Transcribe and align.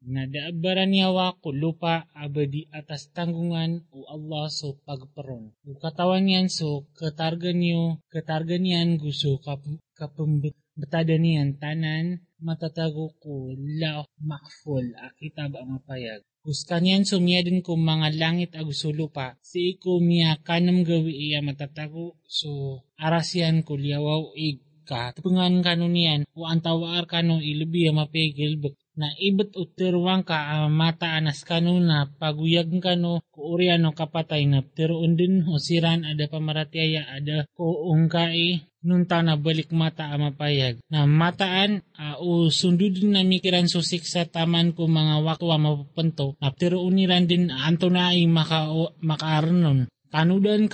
na 0.00 0.24
daabaran 0.24 0.92
yawa 0.96 1.36
ko 1.42 1.52
lupa 1.52 2.08
abadi 2.16 2.64
atas 2.72 3.12
tanggungan 3.12 3.84
o 3.92 4.08
Allah 4.08 4.48
so 4.48 4.80
pagparon. 4.88 5.52
O 5.68 5.76
katawan 5.76 6.24
yan 6.24 6.48
so 6.48 6.88
katarga 6.96 7.52
niyo, 7.52 8.00
katarga 8.08 8.56
niyan 8.56 8.96
gusto 8.96 9.36
kap, 9.44 9.60
kapambatada 9.98 11.16
niyan 11.20 11.60
tanan 11.60 12.24
matatago 12.40 13.12
ko 13.20 13.52
la 13.80 14.00
makful 14.24 14.84
akitab 14.96 15.52
ang 15.60 15.76
mapayag. 15.76 16.24
Kuskanyan 16.40 17.04
sumiyadin 17.04 17.60
ko 17.60 17.76
mga 17.76 18.16
langit 18.16 18.56
aguso 18.56 18.96
lupa, 18.96 19.36
si 19.44 19.76
iko 19.76 20.00
miya 20.00 20.40
kanam 20.40 20.88
gawi 20.88 21.12
iya 21.12 21.44
matatago 21.44 22.16
so 22.24 22.80
arasyan 22.96 23.60
ko 23.60 23.76
liyawaw 23.76 24.32
ig 24.32 24.64
ka, 24.88 25.12
tupungan 25.14 25.62
kanunian 25.62 26.26
o 26.34 26.48
antawaar 26.48 27.04
kano 27.06 27.38
ilubi 27.38 27.92
mapigil 27.92 28.58
na 29.00 29.08
ibet 29.16 29.56
utirwang 29.56 30.20
ka 30.28 30.36
uh, 30.36 30.68
mata 30.68 31.16
anas 31.16 31.40
kano 31.48 31.80
na 31.80 32.04
paguyag 32.04 32.68
kano 32.84 33.24
ko 33.32 33.56
uriano 33.56 33.96
kapatay 33.96 34.44
na 34.44 34.60
pero 34.60 35.00
undin 35.00 35.48
o 35.48 35.56
siran 35.56 36.04
ada 36.04 36.28
pamaratyaya 36.28 37.08
ada 37.16 37.48
ko 37.56 37.88
ungkai 37.96 38.68
nunta 38.84 39.24
na 39.24 39.40
balik 39.40 39.72
mata 39.72 40.12
amapayag 40.12 40.84
na 40.92 41.08
mataan 41.08 41.80
uh, 41.96 42.20
o 42.20 42.52
sundudin 42.52 43.16
na 43.16 43.24
mikiran 43.24 43.64
susik 43.72 44.04
sa 44.04 44.28
taman 44.28 44.76
ko 44.76 44.84
mga 44.84 45.24
wakwa 45.24 45.56
mapupunto. 45.56 46.36
Na 46.40 46.52
pero 46.52 46.84
uniran 46.84 47.24
din 47.24 47.48
anto 47.48 47.88
na 47.88 48.12
ay 48.12 48.28
maka, 48.28 48.68
makaaranon 49.00 49.88
kanudan 50.10 50.66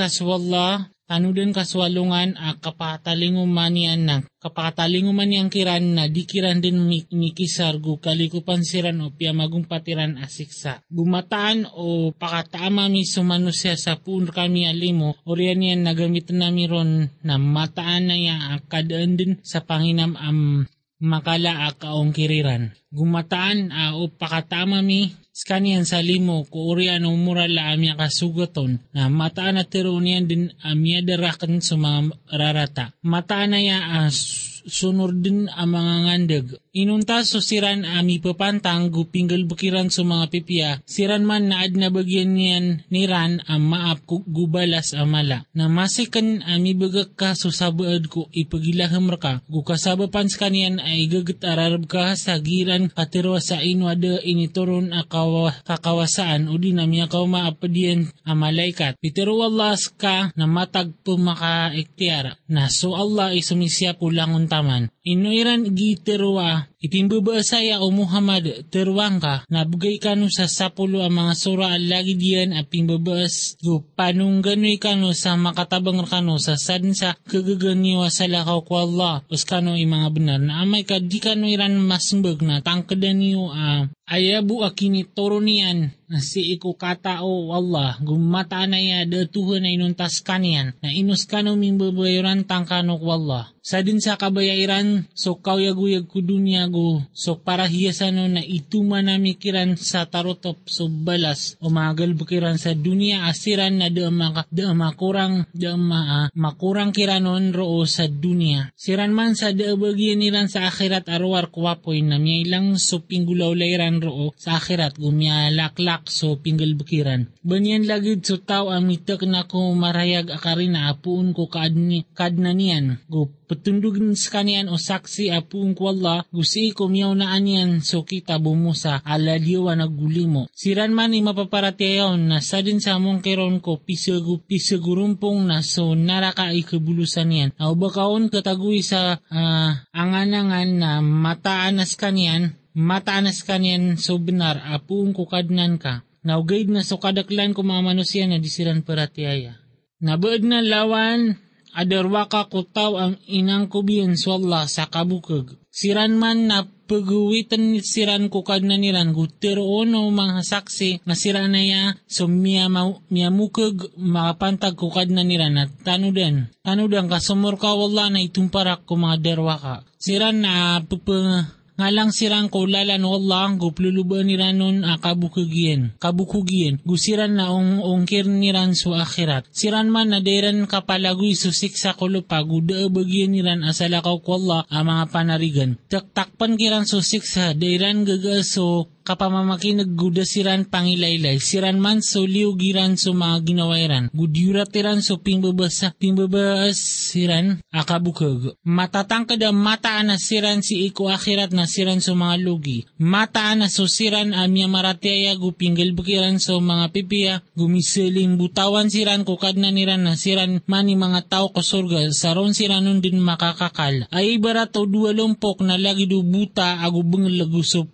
kaswallah 1.06 1.22
tanudan 1.22 1.54
kaswalungan 1.54 2.34
a 2.34 2.58
kapatalinguman 2.58 3.74
yan 3.78 4.00
na 4.06 4.16
kapatalinguman 4.42 5.30
yang 5.30 5.48
kiran 5.50 5.94
na 5.94 6.10
dikiran 6.10 6.58
din 6.58 6.82
mikisar 7.14 7.78
gu 7.78 8.02
kalikupan 8.02 8.66
siran 8.66 8.98
o 9.06 9.14
pia 9.14 9.30
magumpatiran 9.30 10.18
asiksa. 10.18 10.82
Gumataan 10.90 11.70
o 11.78 12.10
pakataama 12.10 12.90
mi 12.90 13.06
sumanusya 13.06 13.78
sa 13.78 13.94
pun 14.02 14.26
kami 14.26 14.66
alimo 14.66 15.14
o 15.22 15.30
riyan 15.34 15.62
yan 15.62 15.82
nagamit 15.86 16.30
na 16.34 16.50
ron 16.50 17.06
na 17.22 17.38
mataan 17.38 18.10
na 18.10 18.16
ya 18.18 18.58
kadaan 18.66 19.14
din 19.14 19.38
sa 19.46 19.62
panginam 19.62 20.18
am 20.18 20.66
makala 20.98 21.70
a 21.70 21.74
kaong 21.74 22.10
kiriran. 22.10 22.74
Gumataan 22.90 23.70
a 23.70 23.94
o 23.94 24.10
pakatama 24.10 24.82
mi 24.82 25.14
skanian 25.36 25.84
sa 25.84 26.00
limo 26.00 26.48
ko 26.48 26.72
urian 26.72 27.04
umura 27.04 27.44
la 27.44 27.76
amya 27.76 27.92
kasugaton 28.00 28.80
na 28.96 29.12
mataan 29.12 29.60
na 29.60 29.68
tirunian 29.68 30.24
din 30.24 30.48
amya 30.64 31.04
darakan 31.04 31.60
sa 31.60 31.76
mga 31.76 32.16
rarata. 32.32 32.96
Mataan 33.04 33.52
na 33.52 33.60
ya 33.60 33.78
as 34.08 34.45
sunor 34.66 35.14
din 35.14 35.46
ang 35.48 35.72
mga 35.72 35.94
ngandag. 36.04 36.46
Inunta 36.76 37.24
so 37.24 37.40
siran 37.40 37.88
ami 37.88 38.20
papantang 38.20 38.92
gupinggal 38.92 39.48
bukiran 39.48 39.88
sa 39.88 40.04
mga 40.04 40.24
pipiya, 40.28 40.70
siran 40.84 41.24
man 41.24 41.48
na 41.48 41.64
ad 41.64 41.72
na 41.78 41.88
bagyan 41.88 42.36
niyan 42.36 42.66
niran 42.92 43.40
ang 43.48 43.64
maap 43.64 44.04
gubalas 44.06 44.92
amala. 44.92 45.48
Na 45.56 45.72
masikan 45.72 46.44
ami 46.44 46.76
bagak 46.76 47.16
ka 47.16 47.32
so 47.32 47.48
sabaad 47.48 48.12
ko 48.12 48.28
ipagilaham 48.34 49.08
ka, 49.16 49.40
gukasabapan 49.48 50.28
sa 50.28 50.46
kaniyan 50.46 50.76
ay 50.82 51.08
gagat 51.08 51.40
ararab 51.46 51.88
ka 51.88 52.12
sa 52.18 52.36
giran 52.42 52.92
katirwa 52.92 53.40
sa 53.40 53.64
inwada 53.64 54.20
inituron 54.20 54.92
akawa 54.92 55.56
kakawasaan 55.64 56.52
o 56.52 56.60
di 56.60 56.76
namya 56.76 57.08
ka 57.08 57.24
maapadiyan 57.24 58.12
ang 58.28 58.38
malaikat. 58.38 59.00
Pitero 59.00 59.38
Allah 59.40 59.78
ka 59.96 60.34
na 60.36 60.44
matag 60.44 60.92
pumaka 61.00 61.72
iktiyara. 61.72 62.36
Na 62.52 62.68
so 62.68 62.92
Allah 62.92 63.32
isumisya 63.32 63.96
pulangon 63.96 64.50
taman. 64.56 64.88
Inuiran 65.04 65.76
giterwa 65.76 66.64
Itimbabasaya 66.76 67.80
o 67.80 67.88
Muhammad 67.88 68.68
terwang 68.68 69.16
ka. 69.16 69.48
Nabugay 69.48 69.96
kanu 69.96 70.28
sa 70.28 70.44
sapulo 70.44 71.00
ang 71.00 71.16
mga 71.16 71.32
sura. 71.32 71.72
Lagi 71.80 72.20
diyan 72.20 72.52
at 72.52 72.68
pimbabas 72.68 73.56
go. 73.64 73.80
Panungganoy 73.96 74.76
kanu 74.76 75.16
sa 75.16 75.40
makatabang 75.40 76.04
kanu 76.04 76.36
sa 76.36 76.60
sadin 76.60 76.92
sa 76.92 77.16
kagaganiwa 77.16 78.12
sa 78.12 78.28
lakaw 78.28 78.60
ko 78.68 78.84
Allah. 78.84 79.24
Us 79.32 79.48
kanu 79.48 79.72
mga 79.72 80.08
benar 80.12 80.36
na 80.36 80.60
amay 80.60 80.84
ka 80.84 81.00
di 81.00 81.16
kanu 81.16 81.48
iran 81.48 81.80
masmbag 81.80 82.44
na 82.44 82.60
tangkadan 82.60 83.24
niyo 83.24 83.48
uh, 83.48 83.88
ayabu 84.04 84.60
akini 84.60 85.08
toro 85.08 85.40
niyan 85.40 85.96
na 86.12 86.20
si 86.20 86.52
iku 86.52 86.76
katao 86.76 87.56
Allah. 87.56 87.96
Gumata 88.04 88.62
na 88.68 88.76
ya 88.76 89.08
datuhan 89.08 89.64
na 89.64 89.72
inuntas 89.72 90.20
kanian 90.20 90.76
na 90.84 90.92
inus 90.92 91.24
kanu 91.24 91.56
mimbabayaran 91.56 92.44
tangkano 92.44 93.00
ko 93.00 93.16
Allah. 93.16 93.48
Sa 93.64 93.82
din 93.82 93.98
sa 93.98 94.14
kabayairan 94.14 95.10
so 95.16 95.40
kawyaguyag 95.40 96.06
ko 96.06 96.22
dunya 96.22 96.65
go 96.70 97.02
so 97.10 97.36
para 97.42 97.66
hiyasano 97.66 98.30
na 98.30 98.40
ituma 98.40 99.02
na 99.02 99.18
mikiran 99.18 99.74
sa 99.74 100.06
tarotop 100.06 100.62
so 100.70 100.86
balas 100.86 101.58
o 101.58 101.66
magal 101.66 102.14
bukiran 102.14 102.54
sa 102.54 102.72
dunya 102.72 103.26
asiran 103.26 103.82
na 103.82 103.90
da, 103.90 104.06
maka, 104.14 104.46
da 104.54 104.70
makurang 104.70 105.50
da 105.50 105.74
ma, 105.74 106.00
uh, 106.06 106.28
makurang 106.38 106.94
kiranon 106.94 107.50
roo 107.50 107.82
sa 107.90 108.06
dunya 108.06 108.70
siran 108.78 109.10
man 109.10 109.34
sa 109.34 109.50
da 109.50 109.74
bagyan 109.74 110.22
niran 110.22 110.46
sa 110.46 110.70
akhirat 110.70 111.10
arwar 111.10 111.50
kwapoy 111.50 112.06
na 112.06 112.22
miya 112.22 112.46
ilang 112.46 112.78
so 112.78 113.02
pinggulaw 113.02 113.50
layran 113.50 113.98
roo 113.98 114.30
sa 114.38 114.62
akhirat 114.62 114.94
gumya 114.94 115.50
laklak 115.50 116.06
so 116.06 116.38
pinggal 116.38 116.78
bukiran 116.78 117.26
banyan 117.42 117.82
lagid 117.90 118.22
so 118.22 118.38
tao 118.38 118.70
amitak 118.70 119.26
na 119.26 119.42
ko 119.42 119.74
marayag 119.74 120.30
akarin 120.30 120.76
na 120.76 120.92
apuun 120.92 121.32
ko 121.32 121.48
kadni, 121.48 122.04
kadnanian. 122.12 123.00
Go 123.08 123.32
patundugin 123.46 124.12
sa 124.18 124.38
kanian 124.38 124.66
o 124.68 124.76
saksi 124.76 125.30
apuun 125.30 125.72
ko 125.72 125.94
Allah 125.94 126.26
gusi 126.34 126.74
ko 126.74 126.90
miyaw 126.90 127.14
na 127.14 127.32
anyan 127.32 127.80
so 127.80 128.02
kita 128.02 128.36
bumusa 128.42 129.00
ala 129.06 129.38
diwa 129.38 129.78
nagulimo. 129.78 130.50
Siran 130.52 130.92
man 130.92 131.14
ni 131.14 131.22
mapaparatiyayon 131.22 132.26
na 132.26 132.42
sa 132.42 132.60
din 132.60 132.82
sa 132.82 132.98
mong 132.98 133.22
keron 133.22 133.62
ko 133.62 133.78
pisagu 133.78 134.42
pisagurumpong 134.44 135.46
na 135.46 135.62
so 135.62 135.94
naraka 135.94 136.50
ay 136.50 136.66
kabulusan 136.66 137.30
yan. 137.32 137.50
Au 137.62 137.78
bakaon 137.78 138.28
kataguy 138.28 138.82
sa 138.82 139.22
uh, 139.22 139.70
anganangan 139.94 140.70
na 140.76 140.90
mataanas 141.00 141.94
kanyan 141.94 142.58
mataanas 142.76 143.40
kanyan 143.40 143.96
so 143.96 144.20
benar 144.20 144.60
apuun 144.60 145.16
ko 145.16 145.24
kadnan 145.24 145.80
ka. 145.80 146.04
Naugaid 146.26 146.68
na 146.68 146.84
so 146.84 147.00
kadaklan 147.00 147.56
ko 147.56 147.64
mga 147.64 147.82
manusia 147.86 148.28
na 148.28 148.36
disiran 148.36 148.84
paratiyaya. 148.84 149.56
Nabaad 150.02 150.44
na 150.44 150.60
lawan 150.60 151.40
adarwaka 151.76 152.48
ko 152.48 152.64
taw 152.64 152.96
ang 152.96 153.20
inang 153.28 153.68
kubiyan 153.68 154.16
so 154.16 154.40
Allah 154.40 154.64
sa 154.64 154.88
kabukag. 154.88 155.60
Siran 155.68 156.16
man 156.16 156.48
na 156.48 156.64
pagwitan 156.64 157.84
siran 157.84 158.32
ko 158.32 158.40
kad 158.40 158.64
na 158.64 158.80
niran 158.80 159.12
gutero 159.12 159.60
ono 159.60 160.08
mga 160.08 160.40
saksi 160.40 161.04
na 161.04 161.12
siran 161.12 161.52
na 161.52 161.60
ya 161.60 161.82
so 162.08 162.24
miya, 162.24 162.72
miya 163.12 163.28
mukag 163.28 163.92
makapantag 164.00 164.78
ko 164.78 164.88
kad 164.88 165.12
na 165.12 165.20
niran 165.20 165.60
at 165.60 165.70
tanudan. 165.84 166.48
Tanudan 166.64 167.12
kasumur 167.12 167.60
ka 167.60 167.76
wala 167.76 168.08
na 168.08 168.24
itumparak 168.24 168.88
ko 168.88 168.96
mga 168.96 169.20
derwaka. 169.20 169.84
Siran 170.00 170.40
na 170.40 170.80
pupang 170.80 171.44
nga 171.76 171.92
lang 171.92 172.08
sirang 172.08 172.48
ko 172.48 172.64
lalan 172.64 173.04
Allah 173.04 173.52
gupluluba 173.60 174.24
ni 174.24 174.40
ranon 174.40 174.80
a 174.82 174.96
kabukugien. 174.96 175.92
Kabukugien. 176.00 176.80
Gusiran 176.88 177.36
na 177.36 177.52
ong 177.52 177.84
ongkir 177.84 178.24
ni 178.24 178.48
ran 178.48 178.72
su 178.72 178.96
akhirat. 178.96 179.44
Siran 179.52 179.92
man 179.92 180.10
na 180.10 180.24
deran 180.24 180.64
kapalagoy 180.64 181.36
susik 181.36 181.76
sa 181.76 181.92
kulupa 181.92 182.40
guda 182.40 182.88
bagyan 182.88 183.36
ni 183.36 183.44
ran 183.44 183.60
asalakaw 183.60 184.24
ko 184.24 184.40
Allah 184.40 184.64
a 184.72 184.80
mga 184.80 185.04
panarigan. 185.12 185.70
Taktakpan 185.92 186.56
kiran 186.56 186.88
susik 186.88 187.28
deran 187.60 188.08
gagaso 188.08 188.95
kapamamaki 189.06 189.78
nagguda 189.78 190.26
siran 190.26 190.66
pangilaylay, 190.66 191.38
siran 191.38 191.78
man 191.78 192.02
so 192.02 192.26
liugiran 192.26 192.98
so 192.98 193.14
mga 193.14 193.46
ginawairan, 193.46 194.10
gudyurat 194.10 194.66
tiran 194.66 194.98
so 194.98 195.22
pingbabasa, 195.22 195.94
pingbabas 195.94 196.74
siran 197.14 197.62
akabukag. 197.70 198.58
Matatangkad 198.66 199.38
ang 199.46 199.54
mataan 199.54 200.10
na 200.10 200.18
siran 200.18 200.66
si 200.66 200.90
iko 200.90 201.06
akhirat 201.06 201.54
na 201.54 201.70
siran 201.70 202.02
so 202.02 202.18
mga 202.18 202.42
lugi. 202.42 202.82
Mataan 202.98 203.62
na 203.62 203.70
so 203.70 203.86
siran 203.86 204.34
amya 204.34 204.66
maratiaya 204.66 205.38
gupinggal 205.38 205.94
bukiran 205.94 206.42
so 206.42 206.58
mga 206.58 206.90
pipiya, 206.90 207.34
gumisiling 207.54 208.34
butawan 208.34 208.90
siran 208.90 209.22
kukad 209.22 209.54
na 209.54 209.70
niran 209.70 210.02
na 210.02 210.18
siran 210.18 210.58
mani 210.66 210.98
mga 210.98 211.30
tao 211.30 211.54
ko 211.54 211.62
surga, 211.62 212.10
saron 212.10 212.58
siranon 212.58 212.98
din 212.98 213.22
makakakal. 213.22 214.10
Ay 214.10 214.42
barat 214.42 214.74
o 214.74 214.82
duwalumpok 214.82 215.62
na 215.62 215.78
lagi 215.78 216.10
do 216.10 216.26
buta 216.26 216.82
agubang 216.82 217.30
lagu 217.30 217.62
so 217.62 217.86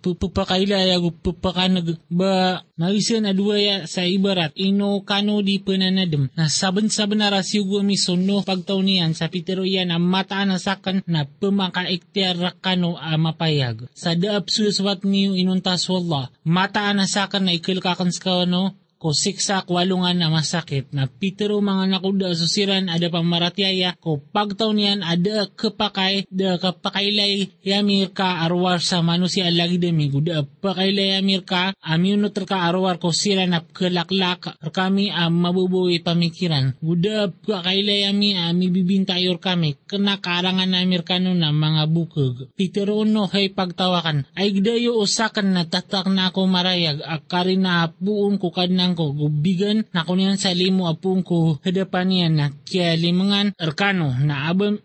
papakanag 1.11 1.99
ba 2.07 2.63
naisen 2.77 3.25
aduaya 3.25 3.89
sa 3.89 4.05
ibarat. 4.05 4.53
Ino 4.53 5.01
kano 5.01 5.41
di 5.41 5.57
pananadem 5.59 6.29
na 6.37 6.47
saban-saban 6.47 7.19
na 7.19 7.33
rasyo 7.33 7.65
gumi 7.65 7.97
sono 7.97 8.45
pagtaw 8.45 8.77
niyan 8.79 9.17
sa 9.17 9.27
pitero 9.27 9.65
yan 9.65 9.89
ang 9.89 10.05
mata 10.05 10.39
na 10.45 10.61
sakan 10.61 11.01
na 11.09 11.25
pumakaiktiar 11.25 12.61
kano 12.61 12.95
a 12.95 13.17
mapayag. 13.17 13.89
Sa 13.97 14.13
daap 14.13 14.47
suswat 14.53 15.01
niyo 15.03 15.33
inuntas 15.33 15.89
wala 15.89 16.29
mata 16.45 16.87
na 16.93 17.09
sakan 17.09 17.49
na 17.49 17.57
ikilkakan 17.57 18.13
sa 18.13 18.21
kano 18.21 18.77
ko 19.03 19.11
siksa 19.11 19.67
kwalungan 19.67 20.15
na 20.15 20.31
masakit 20.31 20.87
na 20.95 21.11
pitero 21.11 21.59
mga 21.59 21.91
nakuda 21.91 22.31
susiran 22.31 22.87
ada 22.87 23.11
pamaratyaya 23.11 23.99
ko 23.99 24.23
pagtaw 24.23 24.71
niyan 24.71 25.03
ada 25.03 25.51
kepakay 25.51 26.23
da 26.31 26.55
kapakailay 26.55 27.51
yamir 27.59 28.15
ka 28.15 28.47
arwar 28.47 28.79
sa 28.79 29.03
manusia 29.03 29.51
lagi 29.51 29.75
demi 29.75 30.07
guda 30.07 30.47
pakailay 30.63 31.19
yamir 31.19 31.43
ka 31.43 31.75
amiunot 31.83 32.31
ka 32.47 32.63
arwar 32.63 32.95
ko 32.95 33.11
sila 33.11 33.43
na 33.43 33.59
kelaklak 33.59 34.55
kami 34.71 35.11
am 35.11 35.33
mabubuhay 35.43 35.99
pamikiran. 35.99 36.79
Guda 36.79 37.27
pakailay 37.27 38.07
yami 38.07 38.39
ami 38.39 38.71
bibintayor 38.71 39.41
kami 39.43 39.75
kena 39.89 40.23
karangan 40.23 40.71
na 40.71 40.79
Amerikano 40.79 41.35
na 41.35 41.51
mga 41.51 41.83
bukog 41.91 42.47
pitero 42.55 43.03
no 43.03 43.27
hay 43.27 43.51
pagtawakan. 43.51 44.23
Ay 44.37 44.55
gdayo 44.55 44.95
usakan 45.01 45.51
na 45.51 45.63
tatak 45.67 46.07
na 46.07 46.31
ako 46.31 46.47
marayag 46.47 47.03
akarin 47.03 47.67
na 47.67 47.91
buong 47.99 48.39
ko 48.39 48.53
kadnang 48.53 48.92
ko 48.93 49.15
gubigan 49.15 49.85
na 49.93 50.03
kunyan 50.03 50.37
sa 50.37 50.51
limo 50.51 50.85
apung 50.89 51.23
ko 51.23 51.57
hadapan 51.63 52.05
niya 52.09 52.27
na 52.29 52.45
kya 52.67 52.97
limangan 52.99 53.55
erkano. 53.57 54.13
Na 54.19 54.49
abam 54.49 54.77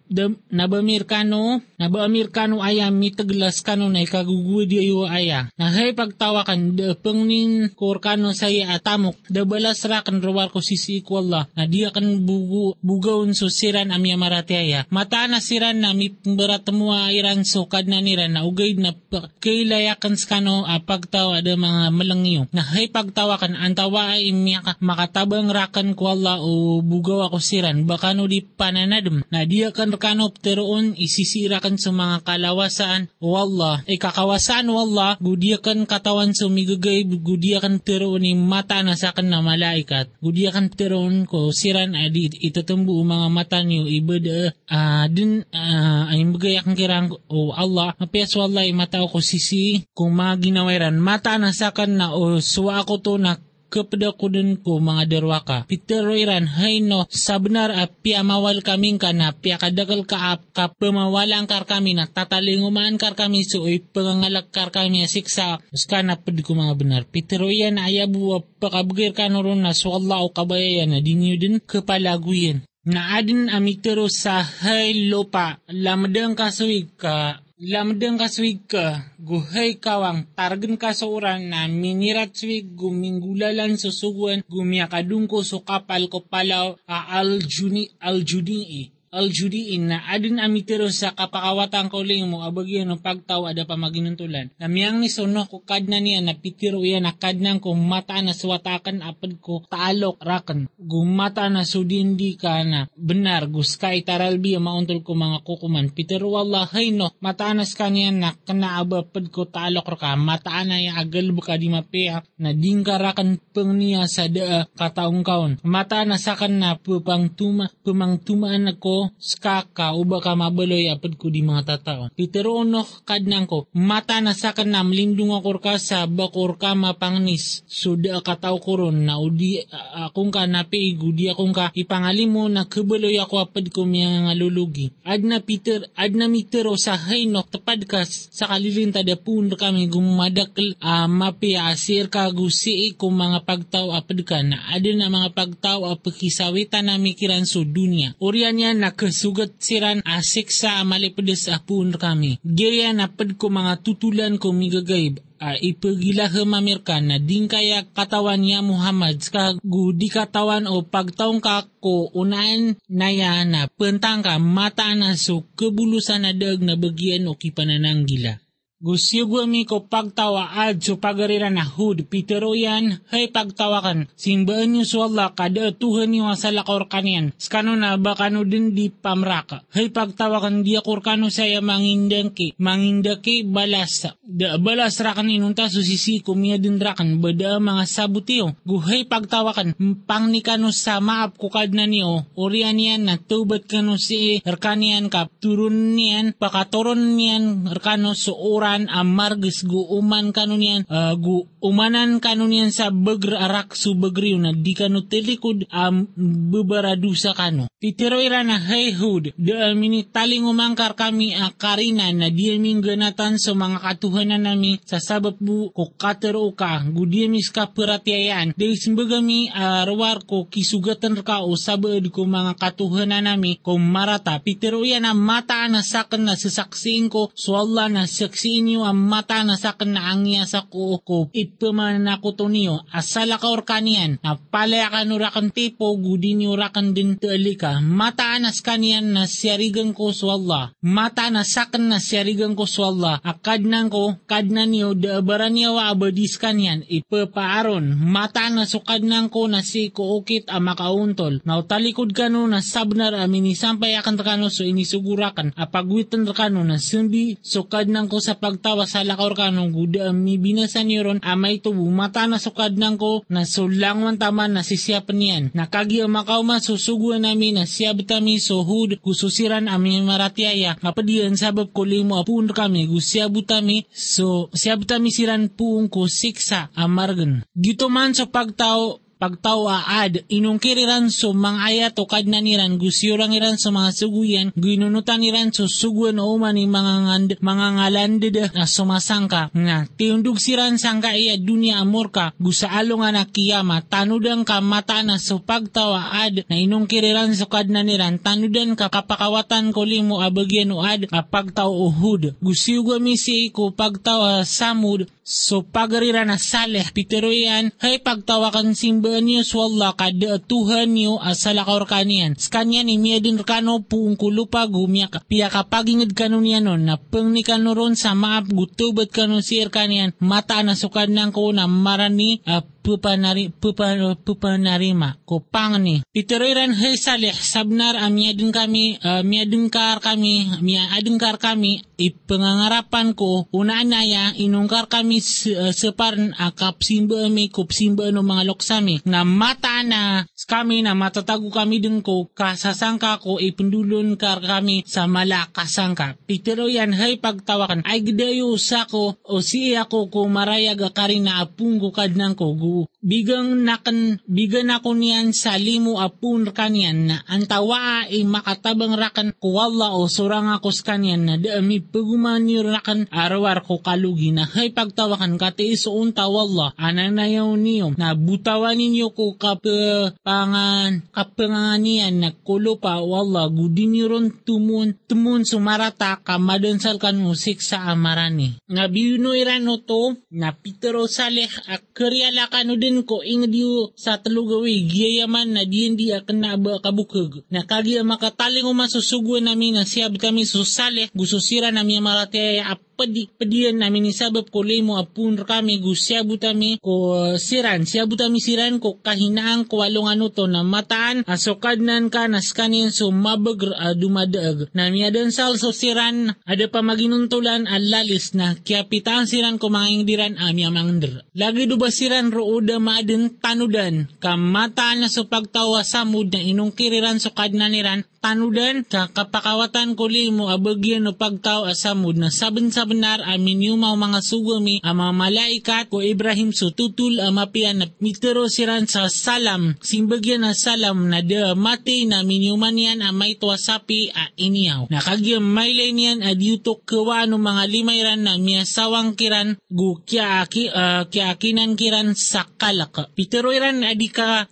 na 0.53 0.65
bamirkano 0.71 1.61
na 1.79 1.87
bamirkano 1.91 2.63
aya 2.63 2.89
mitaglas 2.91 3.61
kano 3.65 3.91
na 3.91 4.05
ikagugudi 4.05 4.79
ayo 4.79 5.09
aya. 5.09 5.51
Na 5.59 5.73
hay 5.75 5.93
pagtawakan 5.93 6.79
da 6.79 6.95
pengnin 6.95 7.75
korkano 7.75 8.31
saya 8.33 8.73
atamok 8.79 9.19
da 9.27 9.43
balas 9.43 9.83
rakan 9.83 10.23
rawar 10.23 10.49
ko 10.55 10.63
sisi 10.63 11.03
ko 11.03 11.21
Allah. 11.25 11.51
Na 11.59 11.67
dia 11.67 11.91
kan 11.91 12.05
bugu 12.23 12.79
bugawon 12.79 13.35
so 13.35 13.51
siran 13.51 13.91
amya 13.91 14.15
marati 14.15 14.55
aya. 14.55 14.87
Mata 14.95 15.27
na 15.27 15.43
siran 15.43 15.83
na 15.83 15.91
mi 15.93 16.15
berat 16.15 16.63
temua 16.63 17.11
iran 17.11 17.43
so 17.43 17.67
kadna 17.67 17.99
niran 17.99 18.39
na 18.39 18.47
ugay 18.47 18.79
na 18.79 18.95
kailayakan 19.43 20.15
skano 20.15 20.63
uh, 20.63 20.79
pagtawa 20.85 21.43
da 21.43 21.59
mga 21.59 21.91
malangyo. 21.91 22.47
Na 22.55 22.63
hay 22.63 22.87
pagtawakan 22.87 23.59
antawa 23.59 23.98
ay 23.99 24.31
makatabang 24.79 25.51
rakan 25.51 25.99
ko 25.99 26.15
Allah 26.15 26.39
o 26.39 26.81
bugaw 26.81 27.29
ako 27.29 27.39
siran. 27.43 27.85
Baka 27.85 28.15
no 28.15 28.31
di 28.31 28.41
pananadam 28.43 29.27
na 29.29 29.43
diya 29.45 29.75
kan 29.75 29.91
rakano 29.91 30.31
teroon 30.31 30.95
isisirakan 30.95 31.77
sa 31.77 31.91
mga 31.91 32.23
kalawasan 32.23 33.11
o 33.19 33.35
Allah 33.35 33.83
ay 33.85 33.99
kakawasaan 33.99 34.71
o 34.71 34.79
Allah 34.79 35.19
gudiya 35.19 35.59
kan 35.59 35.85
katawan 35.85 36.33
sa 36.33 36.47
migagay 36.47 37.03
gudiya 37.05 37.59
kan 37.59 37.83
teroon 37.83 38.23
ni 38.23 38.33
mata 38.39 38.81
na 38.87 38.95
sa 38.95 39.11
kan 39.11 39.27
na 39.27 39.43
malaikat. 39.43 40.09
Gudiya 40.23 40.55
kan 40.55 40.71
teroon 40.71 41.27
ko 41.27 41.51
siran 41.51 41.99
adi 41.99 42.31
itatumbu 42.31 43.03
mga 43.03 43.29
mata 43.33 43.59
niyo 43.63 43.87
ibada 43.89 44.55
uh, 44.71 45.07
din 45.11 45.43
uh, 45.51 46.11
ay 46.11 46.23
magayak 46.25 46.67
kirang 46.79 47.11
o 47.29 47.51
Allah 47.53 47.97
mapias 47.99 48.33
wallah 48.39 48.65
mata 48.77 49.03
ko 49.03 49.19
sisi 49.19 49.83
kung 49.97 50.15
mga 50.15 50.35
ginawairan. 50.39 50.97
Mata 51.01 51.35
na 51.41 51.51
sa 51.51 51.73
kan 51.75 51.91
na 51.97 52.15
o 52.15 52.39
suwa 52.39 52.83
ako 52.85 52.95
to 53.03 53.15
na 53.19 53.37
kepedakudan 53.69 54.61
ko 54.61 54.81
mga 54.81 55.05
derwaka. 55.09 55.69
Piteroiran 55.69 56.49
hay 56.49 56.81
no 56.81 57.05
sa 57.09 57.39
benar 57.39 57.71
api 57.73 58.17
amawal 58.17 58.65
kaming 58.65 58.97
ka 58.97 59.13
na 59.13 59.37
pia 59.37 59.61
kadagal 59.61 60.09
ka 60.09 60.37
ap 60.37 60.43
ka 60.57 60.73
pemawalang 60.75 61.47
kar 61.47 61.69
kami 61.69 61.95
na 61.95 62.09
tatalingumaan 62.09 62.97
kar 62.97 63.15
kami 63.15 63.45
so 63.45 63.65
pangangalak 63.93 64.49
kar 64.51 64.73
kami 64.73 65.05
siksa 65.05 65.61
uska 65.73 66.01
na 66.03 66.17
mga 66.19 66.75
benar. 66.75 67.03
Piteroyan 67.09 67.77
ayabu 67.79 68.41
pakabgir 68.59 69.13
ka 69.13 69.29
noron 69.29 69.63
na 69.63 69.77
so 69.77 69.93
Allah 69.93 70.25
o 70.25 70.33
kabayayan 70.33 70.97
na 70.97 71.01
dinyo 71.05 71.37
din 71.37 71.61
kepalaguyan. 71.61 72.65
Na 72.89 73.21
adin 73.21 73.53
amitero 73.53 74.09
sa 74.09 74.41
hay 74.41 75.13
lopa 75.13 75.61
lamadang 75.69 76.33
kasuig 76.33 76.97
ka 76.97 77.45
lamdeng 77.59 78.23
kaswig 78.23 78.71
ka, 78.71 79.03
guhay 79.19 79.83
kawang 79.83 80.31
targen 80.39 80.79
ka 80.79 80.95
sa 80.95 81.11
uran 81.11 81.51
na 81.51 81.67
minirat 81.67 82.31
swig 82.31 82.71
guminggulalan 82.79 83.75
susuguan 83.75 84.47
gumiakadung 84.47 85.27
ko 85.27 85.43
so 85.43 85.67
kapal 85.67 86.07
ko 86.07 86.23
palaw 86.23 86.79
a 86.87 87.19
aljuni 87.19 87.91
aljudi 87.99 88.95
aljudiin 89.11 89.89
na 89.89 90.05
adin 90.13 90.41
amitero 90.41 90.89
sa 90.93 91.17
kapakawatan 91.17 91.89
ko 91.89 92.05
ling 92.05 92.29
mo 92.29 92.45
abagyan 92.45 92.93
ng 92.93 93.01
pagtaw 93.01 93.49
ada 93.49 93.65
pa 93.65 93.81
maginuntulan. 93.81 94.53
Na 94.61 94.69
miyang 94.69 95.01
ni 95.01 95.09
sono 95.09 95.49
ko 95.49 95.65
kadna 95.65 95.99
niya 95.99 96.21
na 96.21 96.37
pitiro 96.37 96.85
yan 96.85 97.09
na 97.09 97.17
kadnang 97.17 97.61
ko 97.61 97.73
mata 97.73 98.21
na 98.21 98.37
suwatakan 98.37 99.01
apad 99.01 99.41
ko 99.41 99.65
taalok 99.67 100.21
rakan. 100.21 100.69
Gumata 100.77 101.49
na 101.49 101.65
sudindi 101.65 102.37
ka 102.37 102.61
na 102.65 102.89
benar 102.97 103.49
guskay 103.49 104.05
taralbi 104.05 104.57
mauntol 104.61 105.01
ko 105.01 105.17
mga 105.17 105.41
kukuman. 105.47 105.89
Pitiro 105.93 106.35
wallah 106.35 106.69
hay 106.69 106.93
no 106.93 107.15
mataanas 107.25 107.73
ka 107.73 107.89
niya 107.89 108.13
na 108.13 108.37
kanaabapad 108.37 109.33
ko 109.33 109.49
taalok 109.49 109.97
raka 109.97 110.19
mataan 110.19 110.69
na 110.69 110.77
yung 110.85 111.01
agal 111.01 111.33
buka 111.33 111.57
di 111.57 111.73
mapea 111.73 112.21
na 112.37 112.53
dingkarakan 112.53 113.41
pang 113.57 113.73
niya 113.73 114.05
sa 114.05 114.29
daa 114.29 114.69
kataong 114.77 115.25
kaon. 115.25 115.53
Mata 115.65 116.05
na 116.05 116.21
sakan 116.21 116.61
na 116.61 116.71
pupang 116.77 117.33
tuma 117.33 117.73
pumang 117.81 118.21
tumaan 118.21 118.69
ako 118.69 118.98
skaka 119.19 119.95
uba 119.95 120.19
ka 120.19 120.35
mabaloy 120.35 120.91
apad 120.91 121.15
ko 121.21 121.31
di 121.31 121.43
mga 121.45 121.63
tatao. 121.77 122.11
Pitero 122.15 122.59
ono 122.63 122.83
kadnang 123.07 123.47
ko, 123.47 123.71
mata 123.75 124.19
na 124.19 124.35
sa 124.35 124.51
kanam 124.57 124.91
lindung 124.91 125.35
akor 125.35 125.63
ka 125.63 125.79
sa 125.79 126.07
bakor 126.11 126.59
ka 126.59 126.75
mapangnis. 126.75 127.63
Suda 127.69 128.19
kataw 128.25 128.57
ko 128.59 128.85
ron 128.85 129.07
na 129.07 129.21
udi 129.23 129.63
akong 130.09 130.35
ka 130.35 130.45
napiig, 130.49 130.99
udi 130.99 131.31
akong 131.31 131.55
ka 131.55 131.71
ipangalim 131.75 132.31
mo 132.35 132.45
na 132.51 132.67
kabaloy 132.67 133.17
ako 133.21 133.45
apad 133.45 133.71
ko 133.71 133.87
miya 133.87 134.29
nga 134.29 134.35
lulugi. 134.35 134.91
Ad 135.07 135.23
na 135.25 135.39
Peter, 135.41 135.87
ad 135.95 136.13
na 136.19 136.27
mitero 136.27 136.75
sa 136.75 136.99
hainok 136.99 137.49
tapad 137.55 137.87
ka 137.87 138.03
sa 138.09 138.51
kalilinta 138.51 139.07
da 139.07 139.17
pun 139.17 139.51
kami 139.53 139.89
gumadakl 139.89 140.77
uh, 140.83 141.07
mapia 141.09 141.71
asir 141.71 142.11
ka 142.13 142.29
gusi 142.33 142.95
kung 142.97 143.17
mga 143.19 143.45
pagtaw 143.45 143.93
apad 143.95 144.21
ka 144.25 144.39
na 144.45 144.61
adin 144.73 145.01
na 145.01 145.11
mga 145.11 145.35
pagtaw 145.35 145.85
apakisawitan 145.95 146.89
na 146.89 146.97
mikiran 146.97 147.45
so 147.45 147.65
dunia. 147.67 148.15
Urian 148.23 148.57
yan 148.57 148.81
na 148.81 148.88
nakasugat 148.89 149.61
siran 149.61 150.01
asik 150.09 150.49
sa 150.49 150.81
malipadas 150.81 151.53
apun 151.53 151.93
kami. 151.93 152.41
Gaya 152.41 152.97
napad 152.97 153.37
ko 153.37 153.53
mga 153.53 153.85
tutulan 153.85 154.41
ko 154.41 154.57
migagayb 154.57 155.21
uh, 155.39 155.57
ipagilahem 155.61 156.51
Amerika 156.57 156.99
na 156.99 157.21
din 157.21 157.47
kaya 157.47 157.85
katawan 157.85 158.41
niya 158.41 158.65
Muhammad 158.65 159.21
ka 159.29 159.61
di 159.95 160.09
katawan 160.09 160.67
o 160.67 160.83
pagtaong 160.83 161.45
ka 161.45 161.69
ko 161.85 162.11
unahan 162.17 162.81
na 162.89 163.09
yan 163.13 163.53
na 163.53 163.63
pentang 163.69 164.25
ka 164.25 164.41
mata 164.41 164.91
na 164.97 165.15
so 165.15 165.47
kebulusan 165.55 166.25
na 166.25 166.33
dag 166.33 166.65
na 166.65 166.75
bagian 166.75 167.29
o 167.31 167.37
kipanananggila. 167.37 168.41
Gusyo 168.41 168.48
mi 168.79 169.67
ko 169.67 169.91
pagtawa 169.91 170.55
ad 170.55 170.79
so 170.79 171.03
pagariran 171.03 171.59
na 171.59 171.67
hud 171.67 172.07
pitero 172.07 172.55
yan 172.55 173.03
hay 173.11 173.27
pagtawakan 173.27 174.07
simbaan 174.15 174.71
nyo 174.71 174.87
so 174.87 175.03
Allah 175.03 175.35
kada 175.35 175.75
tuhan 175.75 176.15
nyo 176.15 176.31
sa 176.39 176.55
lakor 176.55 176.87
kanian 176.87 177.35
skano 177.35 177.75
na 177.75 177.99
bakano 177.99 178.47
din 178.47 178.79
di 178.79 178.87
pamraka? 178.87 179.67
Hay 179.75 179.91
pagtawakan 179.91 180.63
di 180.63 180.79
akor 180.79 181.03
kano 181.03 181.27
saya 181.27 181.59
mangindaki 181.59 182.55
mangindaki 182.55 183.43
balas 183.43 184.15
da 184.23 184.63
balas 184.63 184.95
rakan 185.03 185.27
inunta 185.27 185.67
so 185.67 185.83
sisi 185.83 186.23
kumiya 186.23 186.63
din 186.63 186.79
rakan 186.79 187.19
bada 187.19 187.59
mga 187.59 187.83
sabutiyo 187.83 188.55
guhay 188.63 189.11
pagtawakan 189.11 189.75
pang 190.07 190.31
ni 190.31 190.39
kano 190.39 190.71
sa 190.71 191.03
maap 191.03 191.35
kukad 191.35 191.75
na 191.75 191.91
niyo 191.91 192.31
orian 192.39 192.79
yan 192.79 193.11
na 193.11 193.19
tubat 193.19 193.67
kano 193.67 193.99
si 193.99 194.39
erkanian 194.47 195.11
kap 195.11 195.35
turun 195.43 195.99
niyan 195.99 196.39
pakatoron 196.39 197.19
niyan 197.19 197.75
erkano 197.75 198.15
so 198.15 198.39
oran 198.69 198.85
amargis 198.93 199.65
gu 199.65 199.81
uman 199.97 200.29
kanunian 200.37 200.85
uh, 200.93 201.17
gu 201.17 201.49
umanan 201.65 202.21
kanunian 202.21 202.69
sa 202.69 202.93
bagr 202.93 203.33
arak 203.33 203.73
su 203.73 203.97
bagriw 203.97 204.37
na 204.37 204.53
di 204.53 204.77
kanu 204.77 205.09
telikod 205.09 205.65
am 205.73 206.05
bebaradusa 206.53 207.33
kanu. 207.33 207.65
Titiro 207.81 208.21
ira 208.21 208.45
na 208.45 208.59
hey 208.61 208.93
hud 208.93 209.33
da 209.39 209.73
mini 209.73 210.05
taling 210.05 210.45
umangkar 210.45 210.93
kami 210.93 211.33
uh, 211.33 211.49
karina 211.57 212.13
na 212.13 212.29
di 212.29 212.53
aming 212.53 212.85
ganatan 212.85 213.41
sa 213.41 213.57
mga 213.57 213.81
katuhanan 213.81 214.45
nami 214.45 214.77
sa 214.85 215.01
sabab 215.01 215.41
bu 215.41 215.73
ko 215.73 215.89
katero 215.97 216.45
ka 216.53 216.85
gu 216.85 217.03
di 217.09 217.25
amis 217.25 217.49
ka 217.49 217.73
peratiayan 217.73 218.53
da 218.53 218.65
isimbagami 218.69 219.49
uh, 219.49 219.89
rawar 219.89 220.29
ko 220.29 220.45
kisugatan 220.45 221.25
ka 221.25 221.41
o 221.41 221.57
sabad 221.57 222.05
ko 222.13 222.29
mga 222.29 222.53
katuhanan 222.61 223.25
nami 223.25 223.57
ko 223.65 223.81
marata. 223.81 224.37
Pitiro 224.45 224.85
yan 224.85 225.09
mata 225.17 225.65
na 225.73 225.81
sakan 225.81 226.29
na 226.29 226.35
sasaksiin 226.37 227.09
ko 227.09 227.33
so 227.33 227.57
Allah 227.57 227.89
na 227.89 228.05
saksiin 228.05 228.58
inyo 228.59 228.83
ang 228.83 228.99
mata 228.99 229.47
na 229.47 229.55
sa 229.55 229.79
kanaangya 229.79 230.45
sa 230.45 230.67
kuko 230.67 231.31
ipaman 231.31 232.03
na 232.03 232.19
kuto 232.19 232.51
niyo. 232.51 232.83
Asala 232.91 233.39
ka 233.39 233.49
or 233.51 233.63
kanian 233.63 234.19
na 234.21 234.35
palaya 234.35 234.91
ka 234.91 235.07
nurakan 235.07 235.55
tipo 235.55 235.95
gudi 235.95 236.35
niyo 236.35 236.59
rakan 236.59 236.93
din 236.93 237.15
talika 237.17 237.79
mata 237.79 238.35
anas 238.35 238.61
kanian 238.61 239.15
na 239.15 239.31
siyarigan 239.31 239.95
ko 239.95 240.11
sa 240.11 240.35
Allah. 240.35 240.75
Mata 240.83 241.31
na 241.31 241.47
sakan 241.47 241.93
na 241.93 241.99
siyarigan 242.03 242.59
ko 242.59 242.67
sa 242.67 242.91
Allah. 242.91 243.23
Akad 243.23 243.63
nang 243.65 243.89
ko 243.89 244.19
kadnan 244.27 244.75
niyo 244.75 244.99
daabaran 244.99 245.55
niyo 245.55 245.79
wa 245.79 245.91
abadis 245.91 246.37
kanian 246.37 246.83
ipapaaron 246.89 247.95
mata 247.95 248.51
na 248.51 248.67
sukad 248.67 249.05
nang 249.07 249.31
ko 249.31 249.47
na 249.47 249.63
si 249.63 249.95
kuukit 249.95 250.51
ang 250.51 250.67
makauntol. 250.67 251.41
Na 251.47 251.61
utalikod 251.61 252.11
kano 252.17 252.45
na 252.51 252.65
sabnar 252.65 253.15
amin 253.15 253.53
isampay 253.55 253.95
akan 253.99 254.17
kano 254.21 254.47
so 254.51 254.67
inisugurakan. 254.67 255.55
Apagwitan 255.55 256.27
kano 256.29 256.65
na 256.65 256.81
sumbi 256.81 257.39
sukad 257.41 257.91
nang 257.91 258.09
ko 258.09 258.19
sa 258.19 258.41
pagtawa 258.49 258.89
sa 258.89 259.05
lakaw 259.05 259.37
kano 259.37 259.69
guda 259.69 260.09
mi 260.17 260.41
binasan 260.41 260.89
niron 260.89 261.21
amay 261.21 261.61
tubo 261.61 261.85
mata 261.93 262.25
na 262.25 262.41
sukad 262.41 262.81
nang 262.81 262.97
ko 262.97 263.21
na 263.29 263.45
sulang 263.45 264.01
man 264.01 264.17
taman 264.17 264.57
na 264.57 264.65
sisiyapan 264.65 265.17
niyan. 265.21 265.45
Nakagi 265.53 266.01
makaw 266.09 266.41
man 266.41 266.65
susuguan 266.65 267.29
na 267.29 267.65
siya 267.69 267.93
betami 267.93 268.41
sohud 268.41 268.97
kususiran 269.05 269.69
amin 269.69 270.09
maratiaya 270.09 270.81
kapadiyan 270.81 271.37
sabab 271.37 271.77
ko 271.77 271.85
limo 271.85 272.17
apun 272.17 272.49
kami 272.49 272.89
gusya 272.89 273.29
butami 273.29 273.85
so 273.93 274.49
siya 274.57 274.81
butami 274.81 275.13
siran 275.13 275.53
puong 275.53 275.93
ko 275.93 276.09
siksa 276.09 276.73
amargan. 276.73 277.45
Gito 277.53 277.93
man 277.93 278.17
sa 278.17 278.25
pagtao 278.25 279.05
pagtawa 279.19 279.83
ad 279.85 280.23
inungkiriran 280.31 281.11
so 281.11 281.35
mga 281.35 281.61
ayat 281.67 281.95
o 281.99 282.07
kadna 282.07 282.39
niran 282.39 282.79
gusyurang 282.79 283.35
iran 283.35 283.59
sa 283.59 283.75
mga 283.75 283.91
suguyan 283.91 284.49
ginunutan 284.55 285.27
iran 285.27 285.51
so 285.51 285.67
suguan 285.67 286.23
o 286.23 286.39
mani 286.39 286.71
mga 286.71 286.95
ngand, 287.05 287.31
mga 287.43 287.67
ngalandid 287.77 288.37
na 288.55 288.65
sumasangka. 288.71 289.51
Nga 289.51 289.91
tiundog 289.99 290.39
siran 290.39 290.79
sangka 290.79 291.19
iya 291.19 291.35
dunia 291.35 291.83
amurka 291.83 292.31
gusaalo 292.39 293.03
nga 293.03 293.11
na 293.11 293.25
kiyama 293.27 293.83
tanudang 293.83 294.47
ka 294.47 294.63
mata 294.63 295.03
na 295.03 295.19
so 295.19 295.43
pagtawa 295.43 296.15
ad 296.15 296.47
na 296.47 296.55
inungkiriran 296.55 297.35
so 297.35 297.51
kadna 297.51 297.83
niran 297.83 298.23
tanudan 298.23 298.79
ka 298.79 298.87
kapakawatan 298.87 299.75
ko 299.75 299.83
limo 299.83 300.23
abagyan 300.23 300.71
o 300.71 300.79
ad 300.79 301.11
pagtaw 301.11 301.67
uhud. 301.67 302.39
Gusyuga 302.39 303.03
misi 303.03 303.51
ko 303.51 303.75
pagtawa 303.75 304.47
samud 304.47 305.11
So 305.29 305.61
pagarira 305.61 306.25
na 306.25 306.41
saleh 306.41 306.89
pitero 306.89 307.29
yan, 307.29 307.77
hay 307.85 308.01
pagtawakan 308.01 308.73
simbaan 308.73 309.08
niyo 309.25 309.43
swalla 309.49 309.97
kada 309.97 310.37
tuhan 310.37 310.93
niyo 310.93 311.17
asala 311.17 311.65
kaor 311.65 311.89
kanian. 311.89 312.37
Skanya 312.37 312.85
ni 312.85 313.01
miya 313.01 313.25
din 313.25 313.41
kano 313.41 313.81
puung 313.81 314.21
kulupa 314.21 314.69
gumya 314.69 315.09
ka. 315.09 315.25
Pia 315.25 315.49
kapagingid 315.49 316.13
kano 316.13 316.45
niya 316.45 316.61
nun 316.61 316.85
na 316.85 317.01
peng 317.01 317.33
ni 317.33 317.41
kano 317.41 317.73
sa 317.97 318.13
maap 318.13 318.53
gutubat 318.53 319.09
kano 319.09 319.41
si 319.41 319.65
kanian 319.65 320.13
mata 320.21 320.61
na 320.61 320.77
sukad 320.77 321.09
nang 321.09 321.33
ko 321.33 321.49
na 321.57 321.65
marani 321.65 322.45
uh, 322.45 322.61
pupanari, 322.89 323.53
pupan, 323.53 324.17
pupanarima 324.25 325.21
ko 325.29 325.45
pangni. 325.45 326.01
Piteroiran 326.09 326.73
hay 326.73 326.97
salih 326.97 327.37
sabnar 327.37 328.01
amiyadin 328.01 328.49
kami, 328.49 328.97
uh, 329.05 329.21
miyadin 329.21 329.69
kar 329.69 330.01
kami, 330.01 330.49
miyadin 330.65 331.21
kar 331.21 331.37
kami, 331.37 331.85
ipangangarapan 332.01 333.13
ko, 333.13 333.45
unaan 333.53 333.93
na 333.93 334.09
ya, 334.09 334.33
inungkar 334.41 334.89
kami 334.89 335.21
uh, 335.21 335.69
separan 335.77 336.33
akap 336.41 336.81
simba 336.81 337.29
mi, 337.29 337.53
kup 337.53 337.77
simba 337.77 338.09
no 338.09 338.25
mga 338.25 338.49
loksami, 338.49 339.05
na 339.05 339.21
mata 339.21 339.85
na 339.85 340.25
kami 340.49 340.81
na 340.81 340.97
matatago 340.97 341.53
kami 341.53 341.85
din 341.85 342.01
ko, 342.01 342.33
kasasangka 342.33 343.21
ko, 343.21 343.37
ipundulon 343.37 344.17
kar 344.17 344.41
kami 344.41 344.81
sa 344.89 345.05
malakasangka. 345.05 346.17
Pitero 346.25 346.73
yan, 346.73 346.97
hay 346.97 347.21
pagtawakan, 347.21 347.85
ay 347.85 348.01
gidayo 348.01 348.57
sa 348.57 348.89
ko, 348.89 349.21
o 349.29 349.45
siya 349.45 349.85
ko 349.85 350.09
ko 350.09 350.25
marayag 350.25 350.81
karin 350.97 351.29
na 351.29 351.45
apunggo 351.45 351.93
kadnang 351.93 352.33
ko, 352.33 352.57
gu 352.79 352.98
bigang 353.03 353.67
nakan 353.67 354.23
bigan 354.27 354.71
ako 354.71 354.95
niyan 354.95 355.35
sa 355.35 355.59
limo 355.59 355.99
apun 355.99 356.51
kanyan 356.55 357.11
na 357.11 357.17
antawa 357.27 358.07
ay 358.07 358.23
makatabang 358.23 358.95
rakan 358.95 359.35
kuwala 359.39 359.99
o 359.99 360.07
surang 360.07 360.51
ako 360.55 360.71
kanyan 360.87 361.27
na 361.27 361.35
daami 361.35 361.83
paguman 361.83 362.47
rakan 362.47 363.11
arawar 363.11 363.67
ko 363.67 363.83
kalugi 363.83 364.31
na. 364.31 364.47
Hay 364.47 364.71
pagtawakan 364.71 365.39
kati 365.39 365.75
isuun 365.75 366.15
tawalla 366.15 366.75
anan 366.79 367.19
na 367.19 367.27
yaw 367.27 367.51
niyo 367.59 367.95
na 367.99 368.15
butawan 368.15 368.79
ninyo 368.79 369.11
ko 369.11 369.35
kapangan 369.35 371.03
kapanganian 371.11 372.23
na 372.23 372.31
kulo 372.31 372.79
pa 372.79 373.03
wala 373.03 373.51
gudin 373.51 373.99
ron 374.07 374.31
tumun 374.47 374.95
tumun 375.11 375.43
sumarata 375.43 376.23
kamadansal 376.23 377.03
kan 377.03 377.19
musik 377.19 377.59
sa 377.59 377.91
amarani. 377.91 378.59
Nga 378.71 378.85
biyuno 378.87 379.35
irano 379.35 379.83
to 379.83 380.15
na 380.31 380.55
Pitero 380.55 381.11
Saleh 381.11 381.51
akaryala 381.67 382.47
kan 382.51 382.69
ano 382.69 382.77
din 382.89 383.05
ko 383.05 383.21
ing 383.21 383.45
diyo 383.53 383.93
sa 383.93 384.17
talugawi 384.17 384.89
giyaman 384.89 385.53
na 385.53 385.69
diyan 385.69 385.93
di 385.93 386.09
akan 386.17 386.39
na 386.41 386.57
kabukag. 386.81 387.45
Nakagi 387.53 388.01
makataling 388.01 388.65
umasusuguan 388.65 389.45
namin 389.45 389.77
na 389.77 389.85
siyab 389.85 390.17
kami 390.17 390.49
susale 390.49 391.13
gususira 391.13 391.69
namin 391.69 392.01
marate 392.01 392.65
padi 392.99 393.31
padian 393.31 393.79
namin 393.79 394.11
ni 394.11 394.13
sabab 394.13 394.51
ko 394.51 394.67
limo 394.67 394.99
apun 394.99 395.39
kami 395.39 395.79
gusyabu 395.79 396.35
tami 396.35 396.83
ko 396.83 397.15
siran. 397.39 397.87
Siyabu 397.87 398.19
tami 398.19 398.43
siran 398.43 398.83
ko 398.83 398.99
kahinaan 398.99 399.71
ko 399.71 399.87
walong 399.87 400.11
ano 400.11 400.35
to 400.35 400.51
na 400.51 400.67
mataan 400.67 401.23
asokadnan 401.23 402.11
ka 402.11 402.27
nas 402.27 402.51
kanin 402.51 402.91
so 402.91 403.15
mabag 403.15 403.71
uh, 403.71 403.95
dumadaag 403.95 404.67
na 404.75 404.91
miyadan 404.91 405.31
sal 405.31 405.55
so 405.55 405.71
siran 405.71 406.35
ada 406.43 406.67
pa 406.67 406.83
maginuntulan 406.83 407.71
alalis 407.71 408.35
na. 408.35 408.59
Kiapitan 408.59 409.31
siran 409.31 409.63
ko 409.63 409.71
mga 409.71 409.89
ingdiran 409.95 410.35
ami 410.35 410.67
amangder 410.67 411.23
lagi 411.39 411.71
do 411.71 411.79
ba 411.79 411.95
siran 411.95 412.35
rooda 412.35 412.83
maadin 412.83 413.39
tanudan. 413.39 414.11
Kamataan 414.19 415.07
na 415.07 415.09
so 415.09 415.31
pagtawa 415.31 415.87
samud 415.87 416.35
na 416.35 416.43
inungkiriran 416.43 417.23
so 417.23 417.31
kadnaniran 417.31 418.03
tanudan 418.19 418.87
ka 418.87 419.11
kapakawatan 419.11 419.99
ko 419.99 420.07
limo 420.07 420.51
abagyan 420.51 421.07
no 421.07 421.15
pagtaw 421.15 421.67
asamud 421.67 422.19
na 422.19 422.31
saben 422.33 422.71
sa 422.75 422.89
benar 422.89 423.23
amin 423.23 423.73
yumaw 423.73 423.95
mga 423.95 424.21
sugami 424.23 424.81
ang 424.83 424.99
mga 424.99 425.15
malaikat 425.15 425.85
ko 425.93 426.01
Ibrahim 426.01 426.51
so 426.55 426.71
tutul 426.73 427.21
amapian 427.21 427.83
na 427.83 427.87
mitero 428.01 428.49
siran 428.49 428.89
sa 428.89 429.11
salam. 429.13 429.77
Simbagyan 429.85 430.47
na 430.47 430.57
salam 430.57 431.11
na 431.13 431.21
de 431.21 431.53
mati 431.53 432.09
na 432.09 432.25
minyuman 432.25 432.79
yan 432.79 433.05
a 433.05 433.13
may 433.13 433.37
tuwasapi 433.37 434.15
a 434.17 434.33
iniyaw. 434.39 434.89
Nakagyam 434.89 435.45
may 435.45 435.75
niyan 435.75 436.25
a 436.25 436.33
diutok 436.33 436.89
kawa 436.89 437.29
no 437.29 437.37
mga 437.37 437.69
limayran 437.69 438.25
na 438.25 438.41
miyasawang 438.41 439.13
kiran 439.19 439.61
gu 439.69 440.01
kya, 440.09 440.47
aki, 440.47 440.73
uh, 440.73 441.05
kya 441.13 441.37
akinan 441.37 441.77
kiran 441.77 442.17
sa 442.17 442.49
kalaka 442.57 443.13
pitero 443.13 443.53
iran 443.53 443.85
a 443.85 443.93
di 443.93 444.09
ka, 444.09 444.49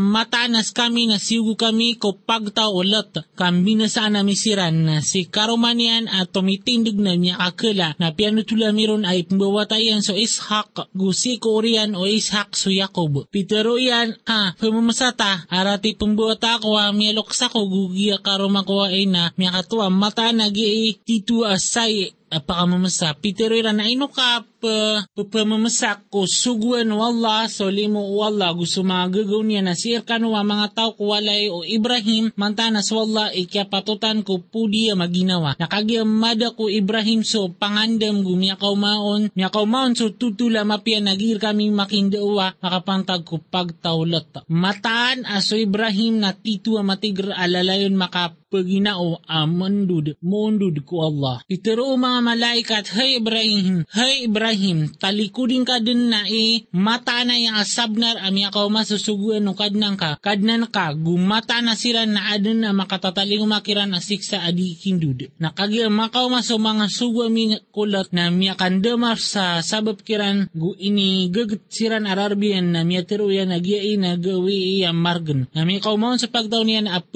matanas 0.00 0.72
kami 0.72 1.10
na 1.10 1.20
siugo 1.20 1.58
kami 1.58 2.00
ko 2.00 2.16
pagtaw 2.16 2.63
tao 2.64 2.80
ulat 2.80 3.12
kambina 3.36 3.92
sana 3.92 4.24
misiran 4.24 4.88
na 4.88 5.04
si 5.04 5.28
karomanian 5.28 6.08
at 6.08 6.32
tumitindig 6.32 6.96
na 6.96 7.12
niya 7.12 7.36
kakila 7.36 7.92
na 8.00 8.08
pianutula 8.16 8.72
miron 8.72 9.04
ay 9.04 9.28
pambawatayan 9.28 10.00
so 10.00 10.16
ishak 10.16 10.72
gusi 10.96 11.36
ko 11.36 11.60
orian 11.60 11.92
o 11.92 12.08
ishak 12.08 12.56
so 12.56 12.72
Yakob. 12.72 13.28
Pitero 13.28 13.76
yan 13.76 14.16
ah 14.24 14.56
pumamasata 14.56 15.44
arati 15.52 15.92
pambawata 15.92 16.56
ko 16.64 16.80
ha 16.80 16.88
miyaloksa 16.96 17.52
ko 17.52 17.68
gugiya 17.68 18.24
karomakuha 18.24 18.88
ay 18.96 19.04
na 19.12 19.28
miya 19.36 19.52
katuwa 19.52 19.92
mata 19.92 20.32
nagi 20.32 20.96
titu 21.04 21.44
asay 21.44 22.16
apakamamasa. 22.32 23.12
Pitero 23.20 23.52
ira 23.52 23.76
na 23.76 23.84
ino 23.92 24.08
ka 24.64 25.04
pa, 25.04 25.04
papamamasak 25.12 26.08
ko 26.08 26.24
suguan 26.24 26.88
wala 26.88 27.44
so 27.52 27.68
limo 27.68 28.00
wala 28.16 28.48
gusto 28.56 28.80
mga 28.80 29.12
gagaw 29.12 29.44
niya 29.44 29.60
na 29.60 29.76
sir 29.76 30.00
kanwa 30.00 30.40
mga 30.40 30.72
tao 30.72 30.96
ko 30.96 31.12
walay 31.12 31.52
o 31.52 31.60
Ibrahim 31.60 32.32
mantanas 32.40 32.88
wala 32.88 33.28
ikyapatutan 33.36 34.24
ko 34.24 34.40
pudi 34.40 34.88
maginawa. 34.96 35.60
Nakagiamada 35.60 36.56
ko 36.56 36.72
Ibrahim 36.72 37.20
so 37.20 37.52
pangandam 37.52 38.24
gumiyakaw 38.24 38.72
maon 38.72 39.28
miyakaw 39.36 39.68
maon 39.68 39.92
so 39.92 40.08
tutula 40.16 40.64
mapia 40.64 41.04
nagir 41.04 41.36
kami 41.36 41.68
makindawa 41.68 42.56
makapantag 42.64 43.28
ko 43.28 43.44
pagtawlat. 43.44 44.48
Mataan 44.48 45.28
aso 45.28 45.60
Ibrahim 45.60 46.24
na 46.24 46.32
titua 46.32 46.80
matigr 46.80 47.36
alalayon 47.36 47.98
makap 47.98 48.40
paginao 48.54 49.18
amandud 49.26 50.14
mondud 50.22 50.86
ko 50.86 51.10
Allah. 51.10 51.42
Itero 51.50 51.98
mga 51.98 52.20
malaikat, 52.22 52.84
Hay 52.94 53.18
Ibrahim, 53.18 53.82
Hay 53.90 54.30
Ibrahim, 54.30 54.53
talikudin 54.98 55.66
ka 55.66 55.80
din 55.80 56.10
na 56.10 56.26
e, 56.26 56.66
mata 56.74 57.22
na 57.24 57.36
yung 57.38 57.56
asabnar 57.58 58.20
ami 58.22 58.46
ako 58.46 58.70
masusuguan 58.70 59.44
no 59.44 59.52
kadnang 59.56 59.98
ka, 59.98 60.16
kadnan 60.20 60.66
ka, 60.68 60.94
gumata 60.94 61.60
na 61.60 61.76
sila 61.76 62.06
na 62.08 62.32
adun 62.34 62.64
na 62.64 62.72
makatataling 62.72 63.42
umakiran 63.42 63.90
na 63.90 64.00
siksa 64.00 64.44
adi 64.44 64.76
kindud. 64.76 65.30
Nakagya 65.40 65.88
makaw 65.88 66.26
maso 66.28 66.58
mga 66.58 66.86
sugu 66.90 67.26
ami 67.26 67.56
kulat 67.70 68.10
na 68.10 68.28
miyakandamar 68.28 69.16
sa 69.20 69.64
sabab 69.64 70.02
kiran 70.02 70.50
gu 70.52 70.76
ini 70.78 71.28
gagat 71.30 71.64
siran 71.70 72.08
ararbian 72.08 72.74
na 72.74 72.82
miyatiro 72.82 73.30
yan 73.30 73.54
nagyai 73.54 73.96
na 73.96 74.18
gawi 74.18 74.80
iya 74.80 74.90
margan. 74.92 75.46
Na 75.54 75.64
miyakaw 75.64 75.96
maon 75.96 76.20
sa 76.20 76.28
pagdaw 76.28 76.62
niyan 76.62 76.90
ap 76.90 77.10